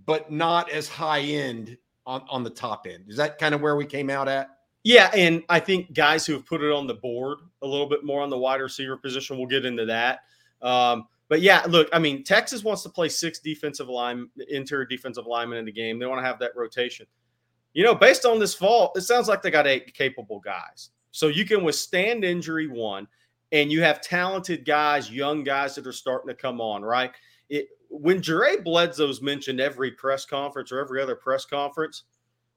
but 0.05 0.31
not 0.31 0.69
as 0.69 0.87
high 0.87 1.21
end 1.21 1.77
on, 2.05 2.23
on 2.29 2.43
the 2.43 2.49
top 2.49 2.85
end. 2.85 3.05
Is 3.07 3.17
that 3.17 3.39
kind 3.39 3.55
of 3.55 3.61
where 3.61 3.75
we 3.75 3.85
came 3.85 4.09
out 4.09 4.27
at? 4.27 4.49
Yeah, 4.83 5.09
and 5.13 5.43
I 5.49 5.59
think 5.59 5.93
guys 5.93 6.25
who 6.25 6.33
have 6.33 6.45
put 6.45 6.61
it 6.61 6.71
on 6.71 6.87
the 6.87 6.93
board 6.93 7.39
a 7.61 7.67
little 7.67 7.87
bit 7.87 8.03
more 8.03 8.21
on 8.21 8.29
the 8.29 8.37
wide 8.37 8.61
receiver 8.61 8.97
position, 8.97 9.37
we'll 9.37 9.47
get 9.47 9.65
into 9.65 9.85
that. 9.85 10.19
Um, 10.61 11.07
but 11.27 11.41
yeah, 11.41 11.63
look, 11.67 11.89
I 11.93 11.99
mean, 11.99 12.23
Texas 12.23 12.63
wants 12.63 12.83
to 12.83 12.89
play 12.89 13.07
six 13.07 13.39
defensive 13.39 13.87
line, 13.87 14.29
interior 14.49 14.85
defensive 14.85 15.27
linemen 15.27 15.59
in 15.59 15.65
the 15.65 15.71
game. 15.71 15.99
They 15.99 16.05
want 16.05 16.19
to 16.19 16.25
have 16.25 16.39
that 16.39 16.51
rotation 16.55 17.05
you 17.73 17.83
know, 17.83 17.95
based 17.95 18.25
on 18.25 18.39
this 18.39 18.53
fall, 18.53 18.91
it 18.95 19.01
sounds 19.01 19.27
like 19.27 19.41
they 19.41 19.51
got 19.51 19.67
eight 19.67 19.93
capable 19.93 20.39
guys. 20.39 20.89
So 21.11 21.27
you 21.27 21.45
can 21.45 21.63
withstand 21.63 22.23
injury 22.23 22.67
one, 22.67 23.07
and 23.51 23.71
you 23.71 23.81
have 23.81 24.01
talented 24.01 24.65
guys, 24.65 25.11
young 25.11 25.43
guys 25.43 25.75
that 25.75 25.87
are 25.87 25.91
starting 25.91 26.27
to 26.29 26.35
come 26.35 26.61
on, 26.61 26.83
right? 26.83 27.11
It, 27.49 27.67
when 27.89 28.21
Jure 28.21 28.61
Bledsoe's 28.61 29.21
mentioned 29.21 29.59
every 29.59 29.91
press 29.91 30.25
conference 30.25 30.71
or 30.71 30.79
every 30.79 31.01
other 31.01 31.15
press 31.15 31.45
conference, 31.45 32.03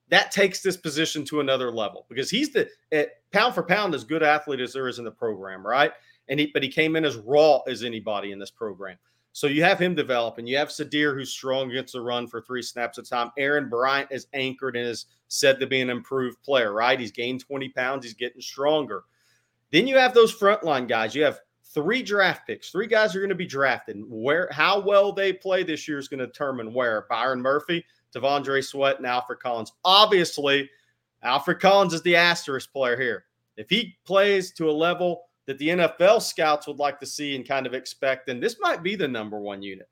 that 0.08 0.30
takes 0.30 0.60
this 0.60 0.76
position 0.76 1.24
to 1.24 1.40
another 1.40 1.70
level 1.70 2.04
because 2.08 2.28
he's 2.28 2.52
the 2.52 2.68
at 2.92 3.22
pound 3.32 3.54
for 3.54 3.62
pound 3.62 3.94
as 3.94 4.04
good 4.04 4.22
athlete 4.22 4.60
as 4.60 4.74
there 4.74 4.88
is 4.88 4.98
in 4.98 5.04
the 5.06 5.10
program, 5.10 5.66
right? 5.66 5.92
And 6.28 6.38
he 6.38 6.50
but 6.52 6.62
he 6.62 6.68
came 6.68 6.96
in 6.96 7.04
as 7.04 7.16
raw 7.16 7.60
as 7.66 7.82
anybody 7.82 8.32
in 8.32 8.38
this 8.38 8.50
program. 8.50 8.98
So 9.32 9.46
you 9.46 9.62
have 9.64 9.78
him 9.78 9.94
developing. 9.94 10.46
You 10.46 10.58
have 10.58 10.68
Sadir, 10.68 11.14
who's 11.14 11.30
strong 11.30 11.70
against 11.70 11.94
the 11.94 12.00
run 12.02 12.26
for 12.26 12.42
three 12.42 12.62
snaps 12.62 12.98
a 12.98 13.02
time. 13.02 13.30
Aaron 13.38 13.68
Bryant 13.68 14.08
is 14.10 14.26
anchored 14.34 14.76
and 14.76 14.86
is 14.86 15.06
said 15.28 15.58
to 15.60 15.66
be 15.66 15.80
an 15.80 15.88
improved 15.88 16.42
player, 16.42 16.72
right? 16.72 17.00
He's 17.00 17.12
gained 17.12 17.40
20 17.40 17.70
pounds. 17.70 18.04
He's 18.04 18.14
getting 18.14 18.42
stronger. 18.42 19.04
Then 19.70 19.86
you 19.86 19.96
have 19.96 20.12
those 20.12 20.38
frontline 20.38 20.86
guys. 20.86 21.14
You 21.14 21.24
have 21.24 21.40
three 21.64 22.02
draft 22.02 22.46
picks. 22.46 22.70
Three 22.70 22.86
guys 22.86 23.16
are 23.16 23.20
going 23.20 23.30
to 23.30 23.34
be 23.34 23.46
drafted. 23.46 24.02
Where 24.06 24.48
how 24.52 24.80
well 24.80 25.12
they 25.12 25.32
play 25.32 25.62
this 25.62 25.88
year 25.88 25.98
is 25.98 26.08
going 26.08 26.20
to 26.20 26.26
determine 26.26 26.74
where. 26.74 27.06
Byron 27.08 27.40
Murphy, 27.40 27.84
T'Vondre 28.14 28.62
Sweat, 28.62 28.98
and 28.98 29.06
Alfred 29.06 29.40
Collins. 29.40 29.72
Obviously, 29.82 30.68
Alfred 31.22 31.60
Collins 31.60 31.94
is 31.94 32.02
the 32.02 32.16
asterisk 32.16 32.70
player 32.70 33.00
here. 33.00 33.24
If 33.56 33.70
he 33.70 33.96
plays 34.04 34.52
to 34.52 34.68
a 34.68 34.72
level 34.72 35.24
that 35.46 35.58
the 35.58 35.68
NFL 35.68 36.22
scouts 36.22 36.66
would 36.66 36.78
like 36.78 37.00
to 37.00 37.06
see 37.06 37.34
and 37.34 37.46
kind 37.46 37.66
of 37.66 37.74
expect. 37.74 38.28
And 38.28 38.42
this 38.42 38.56
might 38.60 38.82
be 38.82 38.94
the 38.94 39.08
number 39.08 39.38
one 39.38 39.62
unit. 39.62 39.88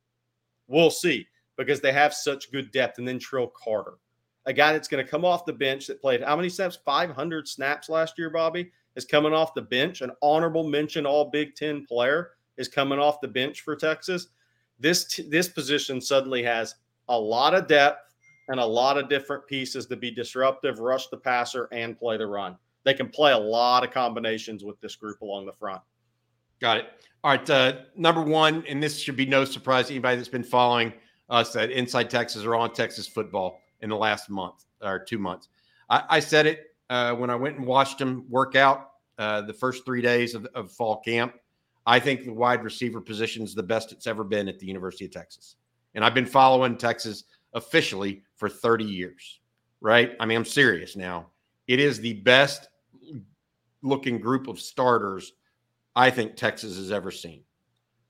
We'll 0.68 0.90
see 0.90 1.26
because 1.56 1.80
they 1.80 1.92
have 1.92 2.14
such 2.14 2.52
good 2.52 2.70
depth. 2.72 2.98
And 2.98 3.06
then 3.06 3.18
Trill 3.18 3.48
Carter, 3.48 3.94
a 4.46 4.52
guy 4.52 4.72
that's 4.72 4.88
going 4.88 5.04
to 5.04 5.10
come 5.10 5.24
off 5.24 5.44
the 5.44 5.52
bench 5.52 5.86
that 5.88 6.00
played 6.00 6.22
how 6.22 6.36
many 6.36 6.48
snaps? 6.48 6.78
500 6.84 7.48
snaps 7.48 7.88
last 7.88 8.14
year, 8.16 8.30
Bobby, 8.30 8.70
is 8.96 9.04
coming 9.04 9.32
off 9.32 9.54
the 9.54 9.62
bench. 9.62 10.00
An 10.00 10.12
honorable 10.22 10.68
mention 10.68 11.06
All 11.06 11.30
Big 11.30 11.54
Ten 11.56 11.84
player 11.84 12.30
is 12.56 12.68
coming 12.68 12.98
off 12.98 13.20
the 13.20 13.28
bench 13.28 13.62
for 13.62 13.74
Texas. 13.74 14.28
This, 14.78 15.20
this 15.28 15.48
position 15.48 16.00
suddenly 16.00 16.42
has 16.44 16.76
a 17.08 17.18
lot 17.18 17.54
of 17.54 17.66
depth 17.66 18.14
and 18.48 18.58
a 18.58 18.64
lot 18.64 18.98
of 18.98 19.08
different 19.08 19.46
pieces 19.46 19.86
to 19.86 19.96
be 19.96 20.10
disruptive, 20.10 20.78
rush 20.80 21.08
the 21.08 21.16
passer, 21.16 21.68
and 21.72 21.98
play 21.98 22.16
the 22.16 22.26
run. 22.26 22.56
They 22.84 22.94
can 22.94 23.08
play 23.08 23.32
a 23.32 23.38
lot 23.38 23.84
of 23.84 23.90
combinations 23.90 24.64
with 24.64 24.80
this 24.80 24.96
group 24.96 25.20
along 25.20 25.46
the 25.46 25.52
front. 25.52 25.82
Got 26.60 26.78
it. 26.78 26.86
All 27.22 27.30
right. 27.30 27.50
Uh, 27.50 27.80
number 27.96 28.22
one, 28.22 28.64
and 28.68 28.82
this 28.82 28.98
should 28.98 29.16
be 29.16 29.26
no 29.26 29.44
surprise 29.44 29.88
to 29.88 29.92
anybody 29.92 30.16
that's 30.16 30.28
been 30.28 30.44
following 30.44 30.92
us 31.28 31.54
at 31.56 31.70
Inside 31.70 32.10
Texas 32.10 32.44
or 32.44 32.54
on 32.54 32.72
Texas 32.72 33.06
football 33.06 33.60
in 33.80 33.90
the 33.90 33.96
last 33.96 34.30
month 34.30 34.64
or 34.82 34.98
two 34.98 35.18
months. 35.18 35.48
I, 35.88 36.02
I 36.08 36.20
said 36.20 36.46
it 36.46 36.74
uh, 36.88 37.14
when 37.14 37.30
I 37.30 37.36
went 37.36 37.56
and 37.56 37.66
watched 37.66 37.98
them 37.98 38.24
work 38.28 38.56
out 38.56 38.90
uh, 39.18 39.42
the 39.42 39.52
first 39.52 39.84
three 39.84 40.02
days 40.02 40.34
of, 40.34 40.46
of 40.54 40.72
fall 40.72 41.00
camp. 41.00 41.34
I 41.86 41.98
think 41.98 42.24
the 42.24 42.32
wide 42.32 42.62
receiver 42.62 43.00
position 43.00 43.42
is 43.42 43.54
the 43.54 43.62
best 43.62 43.92
it's 43.92 44.06
ever 44.06 44.24
been 44.24 44.48
at 44.48 44.58
the 44.58 44.66
University 44.66 45.04
of 45.04 45.10
Texas. 45.10 45.56
And 45.94 46.04
I've 46.04 46.14
been 46.14 46.26
following 46.26 46.76
Texas 46.76 47.24
officially 47.54 48.22
for 48.36 48.48
30 48.48 48.84
years, 48.84 49.40
right? 49.80 50.12
I 50.20 50.26
mean, 50.26 50.38
I'm 50.38 50.44
serious 50.44 50.96
now. 50.96 51.26
It 51.70 51.78
is 51.78 52.00
the 52.00 52.14
best 52.14 52.68
looking 53.80 54.18
group 54.18 54.48
of 54.48 54.58
starters 54.58 55.34
I 55.94 56.10
think 56.10 56.34
Texas 56.34 56.76
has 56.76 56.90
ever 56.90 57.12
seen. 57.12 57.44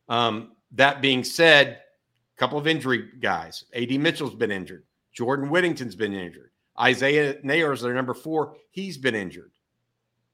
Um, 0.09 0.53
that 0.73 1.03
being 1.03 1.23
said, 1.23 1.69
a 1.69 2.39
couple 2.39 2.59
of 2.59 2.67
injury 2.67 3.11
guys. 3.21 3.67
AD 3.75 3.91
Mitchell's 4.01 4.35
been 4.35 4.51
injured. 4.51 4.85
Jordan 5.13 5.51
Whittington's 5.51 5.95
been 5.95 6.15
injured. 6.15 6.53
Isaiah 6.81 7.35
Neyor 7.43 7.75
is 7.75 7.83
their 7.83 7.93
number 7.93 8.15
four. 8.15 8.55
He's 8.71 8.97
been 8.97 9.15
injured. 9.15 9.53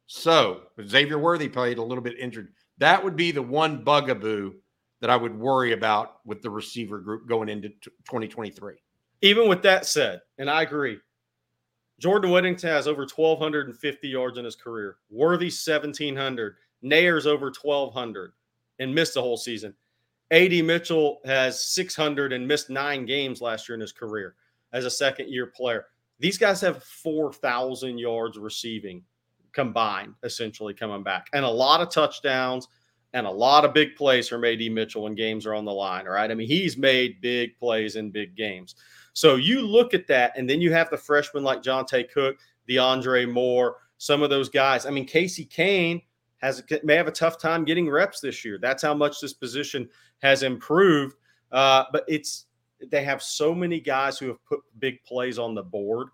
So 0.06 0.60
Xavier 0.86 1.18
Worthy 1.18 1.48
played 1.48 1.78
a 1.78 1.82
little 1.82 2.04
bit 2.04 2.20
injured. 2.20 2.52
That 2.78 3.02
would 3.02 3.16
be 3.16 3.32
the 3.32 3.42
one 3.42 3.82
bugaboo 3.82 4.52
that 5.00 5.10
I 5.10 5.16
would 5.16 5.36
worry 5.36 5.72
about 5.72 6.24
with 6.24 6.42
the 6.42 6.50
receiver 6.50 7.00
group 7.00 7.28
going 7.28 7.48
into 7.48 7.70
2023. 7.70 8.74
Even 9.22 9.48
with 9.48 9.62
that 9.62 9.84
said, 9.84 10.20
and 10.38 10.48
I 10.48 10.62
agree, 10.62 10.98
Jordan 11.98 12.30
Whittington 12.30 12.68
has 12.68 12.86
over 12.86 13.02
1,250 13.02 14.08
yards 14.08 14.38
in 14.38 14.44
his 14.44 14.56
career. 14.56 14.96
Worthy 15.10 15.46
1,700. 15.46 16.56
Neyor's 16.82 17.26
over 17.26 17.46
1,200 17.46 18.32
and 18.78 18.94
missed 18.94 19.14
the 19.14 19.22
whole 19.22 19.36
season. 19.36 19.74
AD 20.30 20.52
Mitchell 20.64 21.20
has 21.24 21.62
600 21.68 22.32
and 22.32 22.46
missed 22.46 22.68
nine 22.68 23.06
games 23.06 23.40
last 23.40 23.68
year 23.68 23.74
in 23.74 23.80
his 23.80 23.92
career 23.92 24.34
as 24.72 24.84
a 24.84 24.90
second 24.90 25.30
year 25.30 25.46
player. 25.46 25.86
These 26.18 26.38
guys 26.38 26.60
have 26.62 26.82
4,000 26.82 27.98
yards 27.98 28.38
receiving 28.38 29.02
combined, 29.52 30.14
essentially 30.22 30.74
coming 30.74 31.02
back, 31.02 31.28
and 31.32 31.44
a 31.44 31.50
lot 31.50 31.80
of 31.80 31.90
touchdowns 31.90 32.68
and 33.12 33.26
a 33.26 33.30
lot 33.30 33.64
of 33.64 33.72
big 33.72 33.96
plays 33.96 34.28
from 34.28 34.44
AD 34.44 34.60
Mitchell 34.70 35.04
when 35.04 35.14
games 35.14 35.46
are 35.46 35.54
on 35.54 35.64
the 35.64 35.72
line. 35.72 36.06
All 36.06 36.12
right. 36.12 36.30
I 36.30 36.34
mean, 36.34 36.48
he's 36.48 36.76
made 36.76 37.20
big 37.20 37.56
plays 37.58 37.96
in 37.96 38.10
big 38.10 38.36
games. 38.36 38.74
So 39.16 39.36
you 39.36 39.62
look 39.62 39.94
at 39.94 40.06
that, 40.08 40.36
and 40.36 40.48
then 40.48 40.60
you 40.60 40.74
have 40.74 40.90
the 40.90 40.98
freshmen 40.98 41.42
like 41.42 41.62
Johntay 41.62 42.10
Cook, 42.12 42.36
DeAndre 42.68 43.26
Moore, 43.26 43.76
some 43.96 44.22
of 44.22 44.28
those 44.28 44.50
guys. 44.50 44.84
I 44.84 44.90
mean, 44.90 45.06
Casey 45.06 45.46
Cain 45.46 46.02
has 46.42 46.62
may 46.84 46.96
have 46.96 47.08
a 47.08 47.12
tough 47.12 47.38
time 47.38 47.64
getting 47.64 47.88
reps 47.88 48.20
this 48.20 48.44
year. 48.44 48.58
That's 48.60 48.82
how 48.82 48.92
much 48.92 49.22
this 49.22 49.32
position 49.32 49.88
has 50.20 50.42
improved. 50.42 51.16
Uh, 51.50 51.84
but 51.92 52.04
it's 52.06 52.44
they 52.90 53.04
have 53.04 53.22
so 53.22 53.54
many 53.54 53.80
guys 53.80 54.18
who 54.18 54.28
have 54.28 54.44
put 54.44 54.60
big 54.80 55.02
plays 55.04 55.38
on 55.38 55.54
the 55.54 55.62
board. 55.62 56.08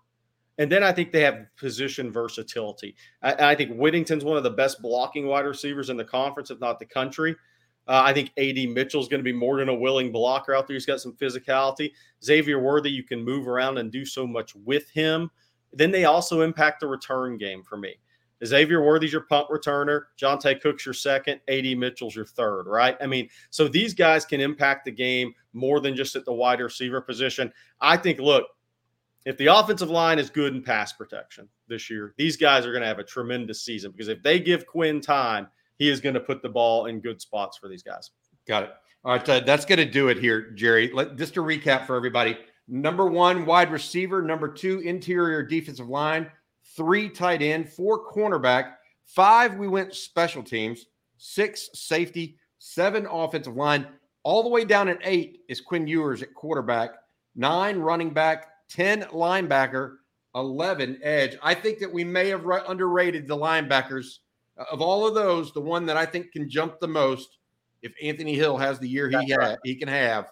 And 0.57 0.71
then 0.71 0.81
I 0.81 0.93
think 0.93 1.11
they 1.11 1.23
have 1.23 1.47
position 1.57 2.09
versatility. 2.09 2.95
I, 3.21 3.51
I, 3.51 3.55
think 3.55 3.75
Whittington's 3.75 4.23
one 4.23 4.37
of 4.37 4.43
the 4.43 4.51
best 4.51 4.81
blocking 4.81 5.27
wide 5.27 5.45
receivers 5.45 5.89
in 5.89 5.97
the 5.97 6.05
conference, 6.05 6.51
if 6.51 6.61
not 6.61 6.79
the 6.79 6.85
country. 6.85 7.35
Uh, 7.87 8.01
I 8.03 8.13
think 8.13 8.31
AD 8.37 8.69
Mitchell's 8.69 9.09
going 9.09 9.19
to 9.19 9.23
be 9.23 9.33
more 9.33 9.57
than 9.57 9.69
a 9.69 9.75
willing 9.75 10.11
blocker 10.11 10.55
out 10.55 10.67
there. 10.67 10.75
He's 10.75 10.85
got 10.85 11.01
some 11.01 11.13
physicality. 11.13 11.91
Xavier 12.23 12.59
Worthy, 12.59 12.89
you 12.89 13.03
can 13.03 13.23
move 13.23 13.47
around 13.47 13.77
and 13.77 13.91
do 13.91 14.05
so 14.05 14.25
much 14.25 14.55
with 14.55 14.89
him. 14.89 15.29
Then 15.73 15.91
they 15.91 16.05
also 16.05 16.41
impact 16.41 16.79
the 16.79 16.87
return 16.87 17.37
game 17.37 17.63
for 17.63 17.77
me. 17.77 17.95
Xavier 18.45 18.81
Worthy's 18.81 19.13
your 19.13 19.21
punt 19.21 19.47
returner. 19.49 20.03
Johntay 20.19 20.61
Cook's 20.61 20.85
your 20.85 20.93
second. 20.93 21.39
AD 21.47 21.77
Mitchell's 21.77 22.15
your 22.15 22.25
third, 22.25 22.63
right? 22.67 22.97
I 23.01 23.07
mean, 23.07 23.29
so 23.49 23.67
these 23.67 23.93
guys 23.93 24.25
can 24.25 24.41
impact 24.41 24.85
the 24.85 24.91
game 24.91 25.33
more 25.53 25.79
than 25.79 25.95
just 25.95 26.15
at 26.15 26.25
the 26.25 26.33
wide 26.33 26.59
receiver 26.59 27.01
position. 27.01 27.51
I 27.79 27.97
think, 27.97 28.19
look, 28.19 28.45
if 29.25 29.37
the 29.37 29.47
offensive 29.47 29.89
line 29.89 30.19
is 30.19 30.29
good 30.29 30.53
in 30.53 30.61
pass 30.61 30.91
protection 30.91 31.47
this 31.67 31.89
year, 31.89 32.13
these 32.17 32.35
guys 32.35 32.65
are 32.65 32.71
going 32.71 32.81
to 32.81 32.87
have 32.87 32.99
a 32.99 33.03
tremendous 33.03 33.61
season 33.61 33.91
because 33.91 34.09
if 34.09 34.21
they 34.21 34.39
give 34.39 34.67
Quinn 34.67 34.99
time, 34.99 35.47
he 35.77 35.89
is 35.89 36.01
going 36.01 36.13
to 36.13 36.19
put 36.19 36.41
the 36.41 36.49
ball 36.49 36.85
in 36.85 36.99
good 36.99 37.21
spots 37.21 37.57
for 37.57 37.67
these 37.67 37.83
guys. 37.83 38.11
Got 38.47 38.63
it. 38.63 38.69
All 39.05 39.13
right, 39.13 39.29
uh, 39.29 39.39
that's 39.41 39.65
going 39.65 39.79
to 39.79 39.89
do 39.89 40.07
it 40.07 40.17
here, 40.17 40.51
Gerry. 40.51 40.91
Let, 40.93 41.17
just 41.17 41.33
to 41.33 41.41
recap 41.41 41.85
for 41.85 41.95
everybody: 41.95 42.37
number 42.67 43.05
one, 43.05 43.45
wide 43.45 43.71
receiver; 43.71 44.21
number 44.21 44.47
two, 44.47 44.79
interior 44.79 45.43
defensive 45.43 45.89
line; 45.89 46.31
three, 46.77 47.09
tight 47.09 47.41
end; 47.41 47.69
four, 47.69 48.09
cornerback; 48.11 48.73
five, 49.05 49.55
we 49.55 49.67
went 49.67 49.93
special 49.93 50.41
teams; 50.41 50.85
six, 51.17 51.69
safety; 51.73 52.37
seven, 52.59 53.05
offensive 53.05 53.55
line. 53.55 53.87
All 54.23 54.41
the 54.41 54.49
way 54.49 54.63
down 54.63 54.87
at 54.87 54.99
eight 55.03 55.39
is 55.49 55.59
Quinn 55.59 55.85
Ewers 55.85 56.21
at 56.21 56.33
quarterback; 56.33 56.91
nine, 57.35 57.79
running 57.79 58.13
back; 58.13 58.47
10 58.69 59.03
linebacker, 59.11 59.97
11 60.35 60.99
edge. 61.03 61.37
I 61.43 61.53
think 61.53 61.79
that 61.79 61.91
we 61.91 62.03
may 62.03 62.29
have 62.29 62.45
underrated 62.67 63.27
the 63.27 63.37
linebackers. 63.37 64.19
Of 64.57 64.81
all 64.81 65.07
of 65.07 65.15
those, 65.15 65.51
the 65.51 65.61
one 65.61 65.85
that 65.87 65.97
I 65.97 66.05
think 66.05 66.31
can 66.31 66.49
jump 66.49 66.79
the 66.79 66.87
most, 66.87 67.37
if 67.81 67.93
Anthony 68.01 68.35
Hill 68.35 68.57
has 68.57 68.79
the 68.79 68.87
year 68.87 69.09
he 69.09 69.31
ha- 69.31 69.55
he 69.63 69.75
can 69.75 69.87
have, 69.87 70.31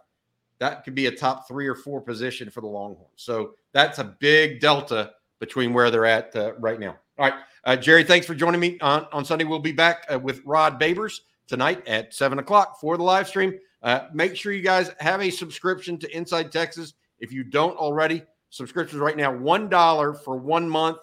that 0.60 0.84
could 0.84 0.94
be 0.94 1.08
a 1.08 1.12
top 1.12 1.48
three 1.48 1.68
or 1.68 1.76
four 1.76 2.02
position 2.02 2.50
for 2.50 2.62
the 2.62 2.68
Longhorns. 2.68 3.10
So 3.16 3.56
that's 3.72 3.98
a 3.98 4.16
big 4.20 4.60
delta 4.60 5.12
between 5.40 5.74
where 5.74 5.90
they're 5.90 6.06
at 6.06 6.36
uh, 6.36 6.54
right 6.60 6.80
now. 6.80 6.98
All 7.18 7.30
right, 7.30 7.34
uh, 7.66 7.76
Gerry, 7.76 8.04
thanks 8.04 8.28
for 8.28 8.36
joining 8.36 8.62
me 8.62 8.78
on, 8.80 9.08
on 9.12 9.26
Sunday. 9.26 9.44
We'll 9.44 9.60
be 9.60 9.72
back 9.72 10.06
uh, 10.12 10.20
with 10.20 10.42
Rod 10.46 10.80
Babers 10.80 11.22
tonight 11.48 11.86
at 11.88 12.14
seven 12.14 12.40
o'clock 12.40 12.80
for 12.80 12.96
the 12.96 13.04
live 13.04 13.28
stream. 13.28 13.60
Uh, 13.82 14.08
make 14.14 14.36
sure 14.36 14.54
you 14.54 14.62
guys 14.62 14.92
have 15.00 15.22
a 15.22 15.30
subscription 15.30 15.98
to 15.98 16.16
Inside 16.16 16.52
Texas. 16.52 16.94
If 17.20 17.32
you 17.32 17.44
don't 17.44 17.76
already, 17.76 18.24
subscriptions 18.50 19.02
right 19.02 19.18
now 19.18 19.34
$1 19.34 20.24
for 20.24 20.38
one 20.38 20.70
month. 20.70 20.98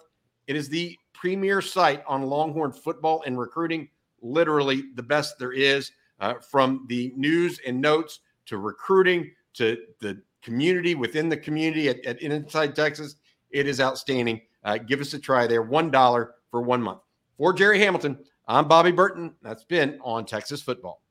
It 0.47 0.55
is 0.55 0.69
the 0.69 0.97
premier 1.19 1.61
site 1.61 2.01
on 2.07 2.21
Longhorn 2.23 2.71
football 2.71 3.23
and 3.25 3.37
recruiting, 3.37 3.89
literally 4.21 4.83
the 4.95 5.03
best 5.03 5.37
there 5.37 5.51
is, 5.51 5.91
uh, 6.21 6.35
from 6.35 6.85
the 6.87 7.11
news 7.15 7.59
and 7.67 7.81
notes 7.81 8.19
to 8.45 8.57
recruiting 8.57 9.31
to 9.53 9.77
the 9.99 10.21
community 10.41 10.95
within 10.95 11.27
the 11.27 11.35
community 11.35 11.89
at, 11.89 12.03
at 12.05 12.21
Inside 12.21 12.73
Texas. 12.73 13.15
It 13.51 13.67
is 13.67 13.81
outstanding. 13.81 14.41
Uh, 14.63 14.77
give 14.77 15.01
us 15.01 15.13
a 15.13 15.19
try 15.19 15.45
there. 15.45 15.65
$1 15.65 16.27
for 16.49 16.61
one 16.61 16.81
month. 16.81 17.01
For 17.37 17.51
Gerry 17.51 17.79
Hamilton, 17.79 18.17
I'm 18.47 18.67
Bobby 18.67 18.91
Burton. 18.91 19.33
That's 19.41 19.65
been 19.65 19.99
on 20.01 20.25
Texas 20.25 20.61
football. 20.61 21.01